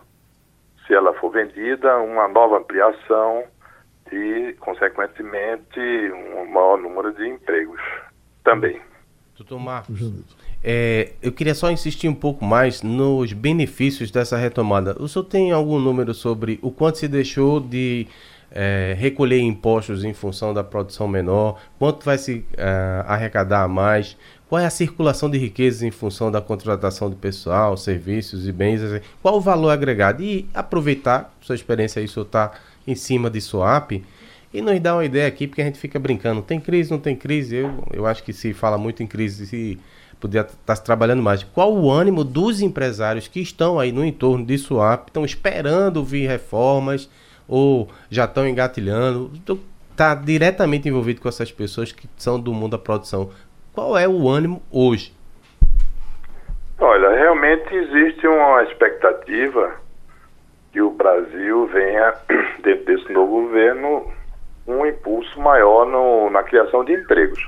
[0.88, 3.44] se ela for vendida, uma nova ampliação
[4.12, 7.82] e, consequentemente, um maior número de empregos
[8.44, 8.80] também.
[9.38, 10.00] Doutor Marcos,
[10.64, 14.96] é, eu queria só insistir um pouco mais nos benefícios dessa retomada.
[15.00, 18.08] O senhor tem algum número sobre o quanto se deixou de
[18.52, 21.60] é, recolher impostos em função da produção menor?
[21.78, 24.18] Quanto vai se é, arrecadar a mais?
[24.50, 28.82] Qual é a circulação de riquezas em função da contratação de pessoal, serviços e bens?
[28.82, 29.04] Assim?
[29.22, 30.24] Qual o valor agregado?
[30.24, 32.52] E aproveitar, sua experiência aí, o está
[32.88, 34.04] em cima de SWAP,
[34.54, 37.16] e nos dá uma ideia aqui, porque a gente fica brincando, tem crise, não tem
[37.16, 37.58] crise?
[37.58, 39.78] Eu, eu acho que se fala muito em crise, se
[40.20, 41.44] podia estar tá se trabalhando mais.
[41.44, 46.28] Qual o ânimo dos empresários que estão aí no entorno de SWAP, estão esperando vir
[46.28, 47.10] reformas
[47.48, 49.32] ou já estão engatilhando?
[49.92, 53.30] Está diretamente envolvido com essas pessoas que são do mundo da produção.
[53.78, 55.14] Qual é o ânimo hoje?
[56.80, 59.76] Olha, realmente existe uma expectativa
[60.74, 62.12] que o Brasil venha,
[62.64, 64.12] dentro desse novo governo,
[64.66, 67.40] um impulso maior no, na criação de empregos.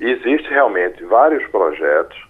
[0.00, 2.24] E existe realmente vários projetos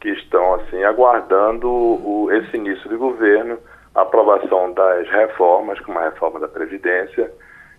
[0.00, 3.58] que estão assim aguardando o, esse início de governo,
[3.94, 7.30] a aprovação das reformas, como a reforma da Previdência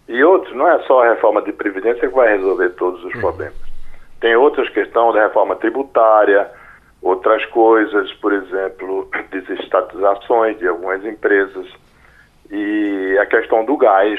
[0.07, 0.55] e outros.
[0.55, 3.72] Não é só a reforma de Previdência que vai resolver todos os problemas.
[4.23, 6.49] Tem outras questões da reforma tributária,
[7.01, 11.67] outras coisas, por exemplo, desestatizações de algumas empresas
[12.49, 14.17] e a questão do gás.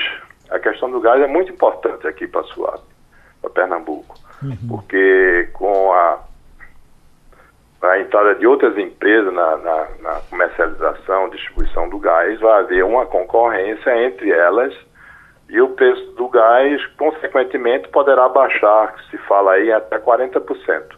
[0.51, 2.83] A questão do gás é muito importante aqui para a SUAP.
[3.41, 4.15] para Pernambuco.
[4.69, 6.19] Porque com a,
[7.81, 13.07] a entrada de outras empresas na, na, na comercialização, distribuição do gás, vai haver uma
[13.07, 14.75] concorrência entre elas
[15.55, 20.97] e o preço do gás, consequentemente, poderá baixar, se fala aí, até 40%.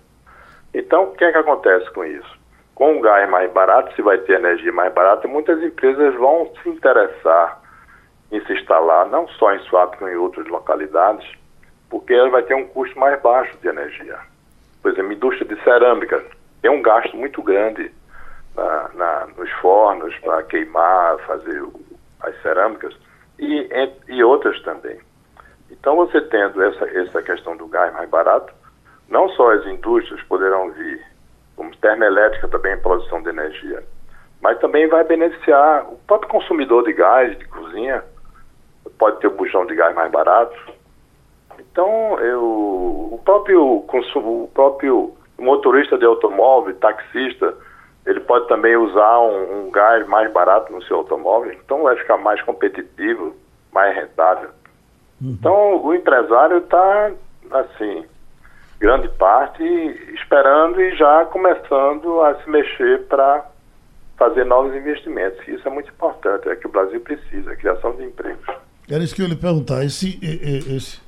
[0.72, 2.38] Então, o que é que acontece com isso?
[2.74, 6.70] Com o gás mais barato, se vai ter energia mais barata, muitas empresas vão se
[6.70, 7.60] interessar
[8.32, 11.30] em se instalar, não só em Suape, como em outras localidades,
[11.90, 14.18] porque ela vai ter um custo mais baixo de energia.
[14.80, 16.24] Por exemplo, indústria de cerâmica
[16.62, 17.92] tem um gasto muito grande
[18.56, 21.62] na, na, nos fornos para queimar, fazer
[22.22, 22.96] as cerâmicas
[23.38, 23.68] e,
[24.08, 24.98] e outras também.
[25.70, 28.52] Então, você tendo essa, essa questão do gás mais barato,
[29.08, 31.00] não só as indústrias poderão vir,
[31.54, 33.82] como termoelétrica também em produção de energia,
[34.40, 38.04] mas também vai beneficiar o próprio consumidor de gás, de cozinha,
[38.98, 40.54] pode ter o bujão de gás mais barato.
[41.58, 42.42] Então, eu,
[43.12, 47.54] o próprio consumo, o próprio motorista de automóvel, taxista,
[48.06, 52.16] ele pode também usar um, um, gás mais barato no seu automóvel, então vai ficar
[52.16, 53.34] mais competitivo,
[53.72, 54.50] mais rentável.
[55.20, 55.36] Uhum.
[55.38, 57.10] Então o empresário está,
[57.50, 58.04] assim,
[58.78, 59.62] grande parte
[60.14, 63.44] esperando e já começando a se mexer para
[64.16, 65.46] fazer novos investimentos.
[65.48, 68.46] Isso é muito importante, é que o Brasil precisa, a criação de empregos.
[68.88, 69.84] Era isso que eu ia lhe perguntar.
[69.84, 70.18] Esse,
[70.72, 71.00] esse,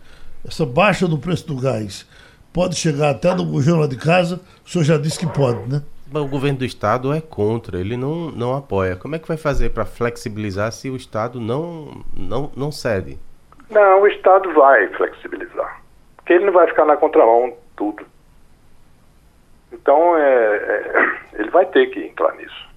[0.44, 2.08] essa baixa do preço do gás
[2.52, 4.40] pode chegar até no bujão lá de casa?
[4.66, 5.80] O senhor já disse que pode, né?
[6.14, 8.96] O governo do estado é contra, ele não, não apoia.
[8.96, 13.18] Como é que vai fazer para flexibilizar se o estado não, não, não cede?
[13.70, 15.82] Não, o estado vai flexibilizar.
[16.16, 18.06] Porque ele não vai ficar na contramão tudo.
[19.72, 22.68] Então, é, é, ele vai ter que entrar nisso.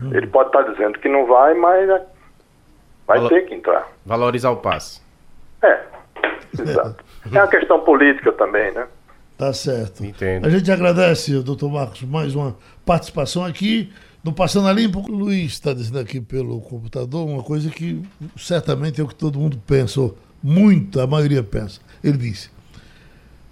[0.00, 0.10] Hum.
[0.12, 1.88] Ele pode estar dizendo que não vai, mas
[3.06, 3.86] vai Valor, ter que entrar.
[4.04, 5.00] Valorizar o passe.
[5.62, 5.80] É,
[6.58, 7.04] exato.
[7.32, 8.88] É uma questão política também, né?
[9.42, 10.06] Tá certo.
[10.06, 10.46] Entendo.
[10.46, 13.90] A gente agradece, doutor Marcos, mais uma participação aqui
[14.22, 15.00] no Passando a Limpo.
[15.00, 18.00] O Luiz está dizendo aqui pelo computador uma coisa que
[18.36, 21.80] certamente é o que todo mundo pensa, ou muito, a maioria pensa.
[22.04, 22.50] Ele disse: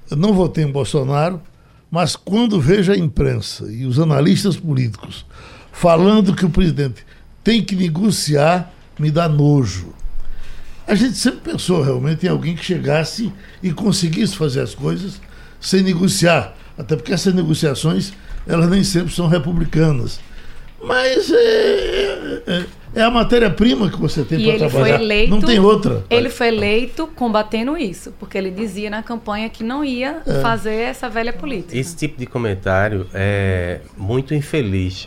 [0.08, 1.42] Eu não votei em Bolsonaro,
[1.90, 5.26] mas quando vejo a imprensa e os analistas políticos
[5.72, 7.04] falando que o presidente
[7.42, 9.92] tem que negociar, me dá nojo.
[10.86, 15.20] A gente sempre pensou realmente em alguém que chegasse e conseguisse fazer as coisas
[15.60, 16.56] sem negociar.
[16.76, 18.12] Até porque essas negociações,
[18.46, 20.18] elas nem sempre são republicanas.
[20.82, 25.00] Mas é, é, é, é a matéria-prima que você tem para trabalhar.
[25.00, 26.02] Eleito, não tem outra.
[26.08, 30.40] Ele foi eleito combatendo isso, porque ele dizia na campanha que não ia é.
[30.40, 31.76] fazer essa velha política.
[31.76, 35.06] Esse tipo de comentário é muito infeliz,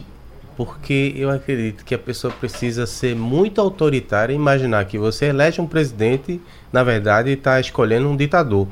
[0.55, 5.59] porque eu acredito que a pessoa precisa ser muito autoritária e imaginar que você elege
[5.59, 6.39] um presidente,
[6.71, 8.67] na verdade, está escolhendo um ditador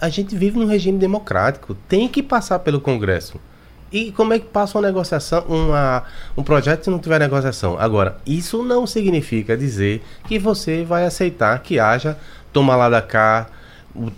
[0.00, 3.40] a gente vive num regime democrático, tem que passar pelo Congresso.
[3.92, 6.02] E como é que passa uma negociação, uma,
[6.36, 7.78] um projeto se não tiver negociação?
[7.78, 12.18] Agora, isso não significa dizer que você vai aceitar que haja
[12.52, 13.48] toma lá da cá,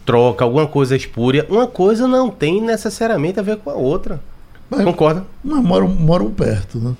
[0.04, 1.46] troca, alguma coisa espúria.
[1.48, 4.20] Uma coisa não tem necessariamente a ver com a outra.
[4.70, 5.24] Mas, Concorda?
[5.42, 6.94] Mas moram, moram perto, né?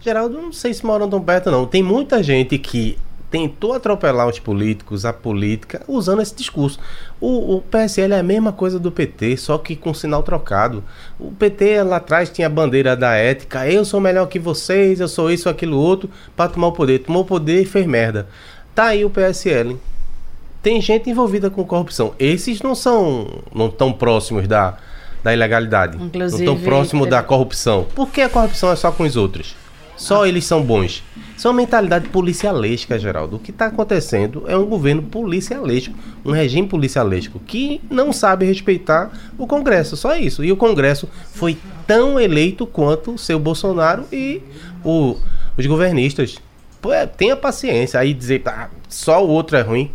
[0.00, 1.66] Geraldo, não sei se moram tão perto, não.
[1.66, 2.96] Tem muita gente que
[3.30, 6.78] tentou atropelar os políticos, a política, usando esse discurso.
[7.20, 10.82] O, o, PSL é a mesma coisa do PT, só que com sinal trocado.
[11.18, 15.08] O PT lá atrás tinha a bandeira da ética, eu sou melhor que vocês, eu
[15.08, 17.00] sou isso, aquilo, outro, para tomar o poder.
[17.00, 18.28] Tomou o poder e fez merda.
[18.74, 19.76] Tá aí o PSL.
[20.62, 22.14] Tem gente envolvida com corrupção.
[22.18, 24.76] Esses não são não tão próximos da,
[25.22, 26.02] da ilegalidade.
[26.02, 27.10] Inclusive, não tão próximos é...
[27.10, 27.86] da corrupção.
[27.94, 29.54] Por que a corrupção é só com os outros?
[29.98, 31.02] Só eles são bons.
[31.36, 33.36] Isso é uma mentalidade policialesca, Geraldo.
[33.36, 35.94] O que está acontecendo é um governo policialesco,
[36.24, 39.96] um regime policialesco que não sabe respeitar o Congresso.
[39.96, 40.44] Só isso.
[40.44, 44.40] E o Congresso foi tão eleito quanto o seu Bolsonaro e
[44.84, 45.16] o,
[45.56, 46.38] os governistas.
[46.80, 47.98] Pô, é, tenha paciência.
[47.98, 49.90] Aí dizer ah, só o outro é ruim.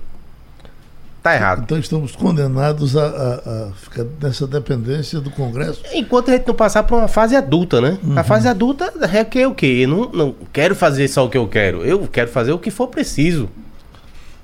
[1.23, 1.61] Tá errado.
[1.63, 5.81] Então estamos condenados a, a, a, ficar nessa dependência do Congresso.
[5.93, 7.97] Enquanto a gente não passar por uma fase adulta, né?
[8.03, 8.19] Uhum.
[8.19, 9.83] A fase adulta requer o quê?
[9.83, 11.85] Eu não, não quero fazer só o que eu quero.
[11.85, 13.49] Eu quero fazer o que for preciso.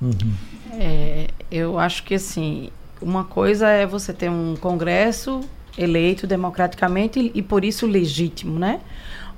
[0.00, 0.32] Uhum.
[0.72, 2.70] É, eu acho que assim,
[3.02, 5.42] uma coisa é você ter um Congresso
[5.76, 8.80] eleito democraticamente e, e por isso legítimo, né?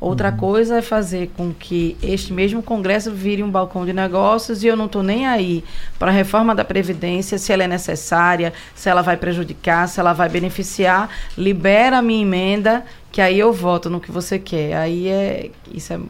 [0.03, 0.37] Outra uhum.
[0.37, 4.75] coisa é fazer com que este mesmo Congresso vire um balcão de negócios e eu
[4.75, 5.63] não estou nem aí
[5.97, 10.13] para a reforma da Previdência, se ela é necessária, se ela vai prejudicar, se ela
[10.13, 11.09] vai beneficiar.
[11.39, 14.75] Libera a minha emenda, que aí eu voto no que você quer.
[14.75, 15.51] Aí é.
[15.73, 16.01] Isso é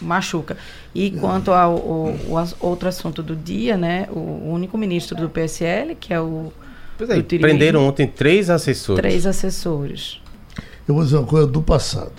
[0.00, 0.56] machuca.
[0.94, 5.94] E quanto ao, ao, ao, outro assunto do dia, né, o único ministro do PSL,
[5.94, 6.50] que é o
[6.96, 8.98] Pois é, prenderam ontem três assessores.
[8.98, 10.22] Três assessores.
[10.88, 12.12] Eu vou dizer uma coisa do passado.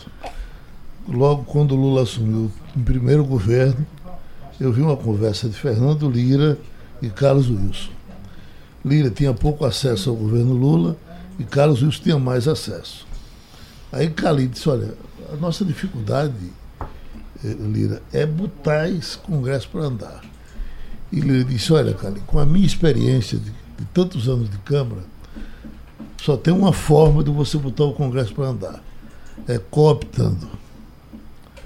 [1.12, 3.86] Logo quando Lula assumiu o primeiro governo,
[4.58, 6.58] eu vi uma conversa de Fernando Lira
[7.02, 7.92] e Carlos Wilson.
[8.86, 10.96] Lira tinha pouco acesso ao governo Lula
[11.38, 13.06] e Carlos Wilson tinha mais acesso.
[13.92, 14.94] Aí Cali disse, olha,
[15.34, 16.34] a nossa dificuldade,
[17.44, 20.22] eh, Lira, é botar esse Congresso para andar.
[21.12, 25.04] E Lira disse, olha, Cali, com a minha experiência de, de tantos anos de Câmara,
[26.22, 28.82] só tem uma forma de você botar o Congresso para andar.
[29.46, 30.61] É cooptando.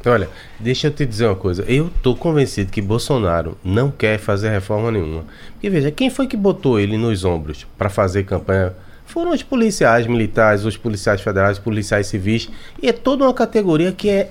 [0.06, 0.30] Olha,
[0.60, 1.64] deixa eu te dizer uma coisa.
[1.64, 5.26] Eu tô convencido que Bolsonaro não quer fazer reforma nenhuma.
[5.54, 8.74] Porque veja, quem foi que botou ele nos ombros para fazer campanha?
[9.06, 12.50] Foram os policiais militares, os policiais federais, os policiais civis.
[12.82, 14.30] E é toda uma categoria que é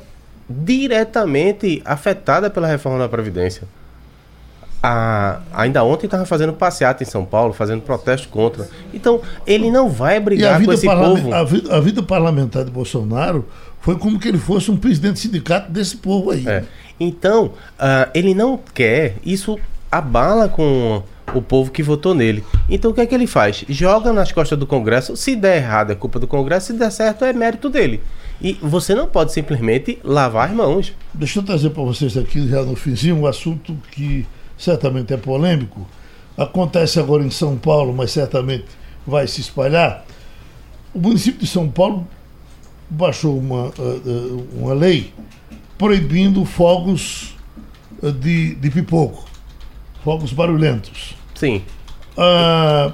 [0.48, 3.62] diretamente afetada pela reforma da Previdência.
[4.82, 8.68] A, ainda ontem estava fazendo passeata em São Paulo, fazendo protesto contra.
[8.92, 11.32] Então, ele não vai brigar com esse povo.
[11.32, 13.46] A vida, a vida parlamentar de Bolsonaro
[13.84, 16.48] foi como que ele fosse um presidente de sindicato desse povo aí.
[16.48, 16.64] É.
[16.98, 19.58] Então, uh, ele não quer, isso
[19.92, 21.02] abala com
[21.34, 22.42] o povo que votou nele.
[22.66, 23.62] Então o que é que ele faz?
[23.68, 25.14] Joga nas costas do Congresso.
[25.18, 28.00] Se der errado é culpa do Congresso, se der certo é mérito dele.
[28.40, 30.92] E você não pode simplesmente lavar as mãos.
[31.12, 34.26] Deixa eu trazer para vocês aqui, já no finzinho, um assunto que
[34.56, 35.86] certamente é polêmico.
[36.38, 38.64] Acontece agora em São Paulo, mas certamente
[39.06, 40.06] vai se espalhar.
[40.94, 42.08] O município de São Paulo
[42.88, 45.12] baixou uma, eh, eh, uma lei
[45.78, 47.36] proibindo fogos
[48.02, 49.24] eh, de, de pipoco,
[50.02, 51.14] fogos barulhentos.
[51.34, 51.62] Sim.
[52.16, 52.92] A,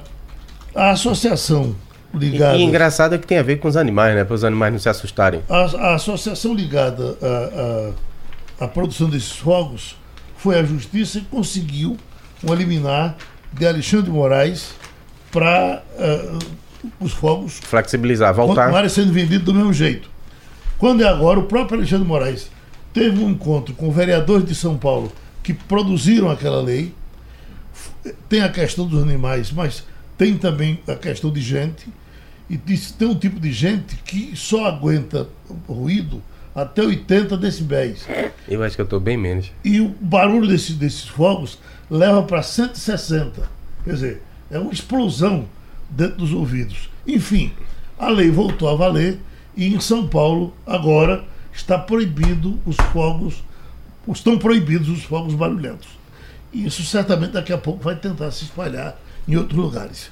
[0.75, 1.75] a associação
[2.15, 2.57] ligada.
[2.57, 4.25] E, e engraçado é que tem a ver com os animais, né?
[4.25, 5.43] Para os animais não se assustarem.
[5.49, 9.97] A, a associação ligada à, à, à produção desses fogos
[10.37, 11.97] foi à justiça e conseguiu
[12.43, 13.17] um liminar
[13.53, 14.75] de Alexandre de Moraes
[15.31, 16.39] para uh,
[17.01, 18.65] os fogos flexibilizar, voltar.
[18.65, 20.09] continuarem sendo vendidos do mesmo jeito.
[20.79, 22.51] Quando é agora, o próprio Alexandre Moraes
[22.93, 25.13] teve um encontro com vereadores de São Paulo
[25.43, 26.95] que produziram aquela lei.
[28.29, 29.85] Tem a questão dos animais, mas
[30.17, 31.87] tem também a questão de gente.
[32.49, 35.29] E diz, tem um tipo de gente que só aguenta
[35.69, 36.23] ruído
[36.55, 38.07] até 80 decibéis.
[38.49, 39.53] Eu acho que eu estou bem menos.
[39.65, 41.59] E o barulho desse, desses fogos
[41.89, 43.49] leva para 160.
[43.85, 45.47] Quer dizer, é uma explosão
[45.91, 46.89] dentro dos ouvidos.
[47.07, 47.53] Enfim,
[47.99, 49.19] a lei voltou a valer
[49.57, 53.43] e em São Paulo agora está proibido os fogos,
[54.09, 55.89] estão proibidos os fogos barulhentos.
[56.53, 60.11] E isso certamente daqui a pouco vai tentar se espalhar em outros lugares.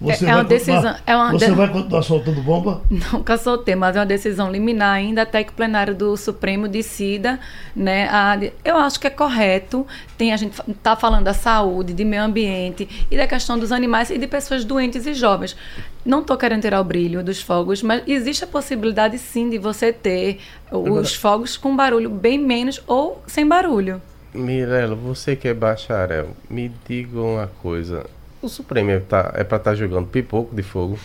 [0.00, 1.52] Você, é, é uma decisão, é uma você de...
[1.52, 2.82] vai continuar soltando bomba?
[3.12, 7.38] Nunca soltei, mas é uma decisão liminar ainda até que o plenário do Supremo decida.
[7.76, 9.86] Né, a, eu acho que é correto.
[10.18, 14.10] Tem, a gente está falando da saúde, de meio ambiente e da questão dos animais
[14.10, 15.56] e de pessoas doentes e jovens.
[16.04, 19.92] Não estou querendo tirar o brilho dos fogos, mas existe a possibilidade sim de você
[19.92, 20.40] ter
[20.70, 24.02] os fogos com barulho bem menos ou sem barulho.
[24.34, 28.04] Mirella, você que é bacharel, me diga uma coisa
[28.44, 30.98] o Supremo é, tá, é para estar tá jogando pipoco de fogo.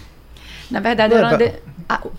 [0.70, 1.54] Na verdade, é de...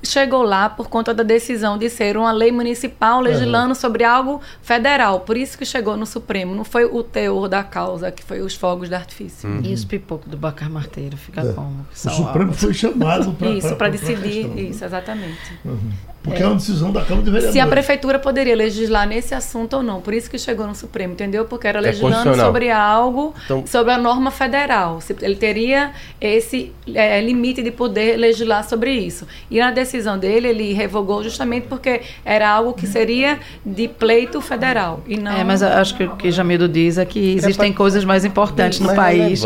[0.03, 3.75] chegou lá por conta da decisão de ser uma lei municipal legislando uhum.
[3.77, 5.21] sobre algo federal.
[5.21, 6.53] Por isso que chegou no Supremo.
[6.53, 9.49] Não foi o teor da causa, que foi os fogos de artifício.
[9.49, 9.61] Uhum.
[9.63, 11.53] E os pipocos do Bacar Marteiro, fica é.
[11.53, 11.87] como?
[11.93, 14.49] O Supremo foi chamado para Isso, para decidir.
[14.49, 15.59] Pra isso, exatamente.
[15.65, 15.93] Uhum.
[16.23, 16.45] Porque é.
[16.45, 17.53] é uma decisão da Câmara de Vereadores.
[17.53, 20.01] Se a prefeitura poderia legislar nesse assunto ou não.
[20.01, 21.47] Por isso que chegou no Supremo, entendeu?
[21.47, 24.99] Porque era é legislando sobre algo, então, sobre a norma federal.
[25.23, 29.27] Ele teria esse é, limite de poder legislar sobre isso.
[29.51, 35.03] E na decisão dele, ele revogou justamente porque era algo que seria de pleito federal.
[35.07, 35.33] E não...
[35.33, 37.79] É, mas acho que o que Jamildo diz é que existem é pra...
[37.79, 39.43] coisas mais importantes no país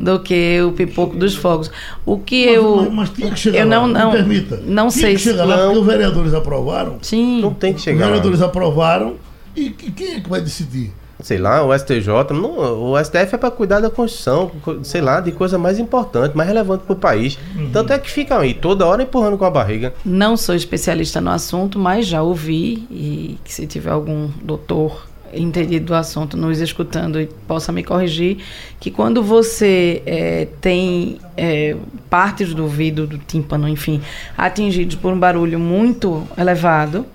[0.00, 1.70] do que o pipoco dos fogos.
[2.04, 2.76] O que mas, eu.
[2.76, 4.56] Mas, mas tinha que chegar eu não, lá, não, me permita.
[4.64, 5.48] Não tinha sei que chegar se.
[5.48, 6.98] lá, porque o vereador vereadores aprovaram.
[7.02, 7.40] Sim.
[7.40, 8.04] Não tem que chegar.
[8.04, 8.46] Os vereadores lá.
[8.46, 9.14] aprovaram.
[9.54, 10.92] E quem é que vai decidir?
[11.22, 14.50] Sei lá, o STJ, não, o STF é para cuidar da Constituição,
[14.82, 17.38] sei lá, de coisa mais importante, mais relevante para o país.
[17.56, 17.70] Uhum.
[17.72, 19.94] Tanto é que ficam aí toda hora empurrando com a barriga.
[20.04, 25.94] Não sou especialista no assunto, mas já ouvi e se tiver algum doutor entendido do
[25.94, 28.38] assunto nos escutando e possa me corrigir,
[28.78, 31.76] que quando você é, tem é,
[32.08, 34.00] partes do ouvido, do tímpano, enfim,
[34.36, 37.06] atingidos por um barulho muito elevado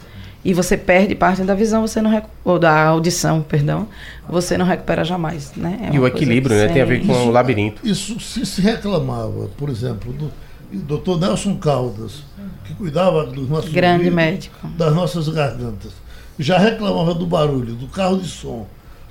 [0.43, 3.87] e você perde parte da visão, você não ou da audição, perdão,
[4.27, 5.89] você não recupera jamais, né?
[5.91, 6.67] É e o equilíbrio, né?
[6.67, 7.87] Tem a ver com isso, o labirinto.
[7.87, 10.31] Isso se, se reclamava, por exemplo, do
[10.71, 12.23] doutor Nelson Caldas,
[12.65, 16.00] que cuidava dos nossos grande médico das nossas gargantas
[16.41, 18.67] já reclamava do barulho do carro de som,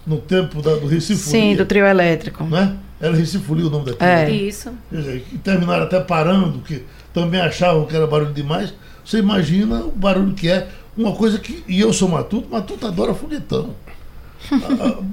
[0.07, 2.45] no tempo da, do Recife Sim, do trio elétrico.
[2.45, 2.77] Né?
[3.01, 3.97] Era Recife o nome daquilo.
[4.09, 4.27] É.
[4.27, 4.31] né?
[4.31, 4.71] Isso.
[4.91, 8.75] Quer dizer, que terminaram até parando, que também achavam que era barulho demais.
[9.05, 10.69] Você imagina o barulho que é.
[10.97, 11.65] Uma coisa que.
[11.67, 13.71] E eu sou matuto, matuto adora foguetão.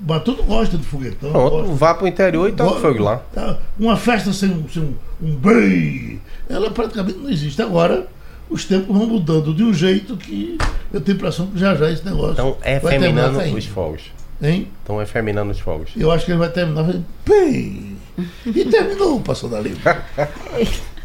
[0.07, 1.31] Matuto gosta de foguetão.
[1.31, 1.73] Pronto, gosta.
[1.73, 3.17] vá pro interior e toca Go- fogo lá.
[3.33, 3.57] Tá?
[3.77, 7.61] Uma festa sem, um- sem um, um bem, ela praticamente não existe.
[7.61, 8.07] Agora,
[8.49, 10.57] os tempos vão mudando de um jeito que
[10.91, 12.33] eu tenho a impressão que já já esse negócio.
[12.33, 13.57] Então, é caindo.
[13.57, 14.03] os fogos.
[14.41, 14.67] Hein?
[14.79, 15.91] Estão efeminando os fogos.
[15.95, 17.97] Eu acho que ele vai terminar fazendo bem.
[18.45, 19.81] E terminou, passou da livre.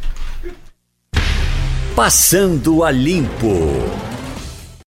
[1.94, 4.11] Passando a Limpo.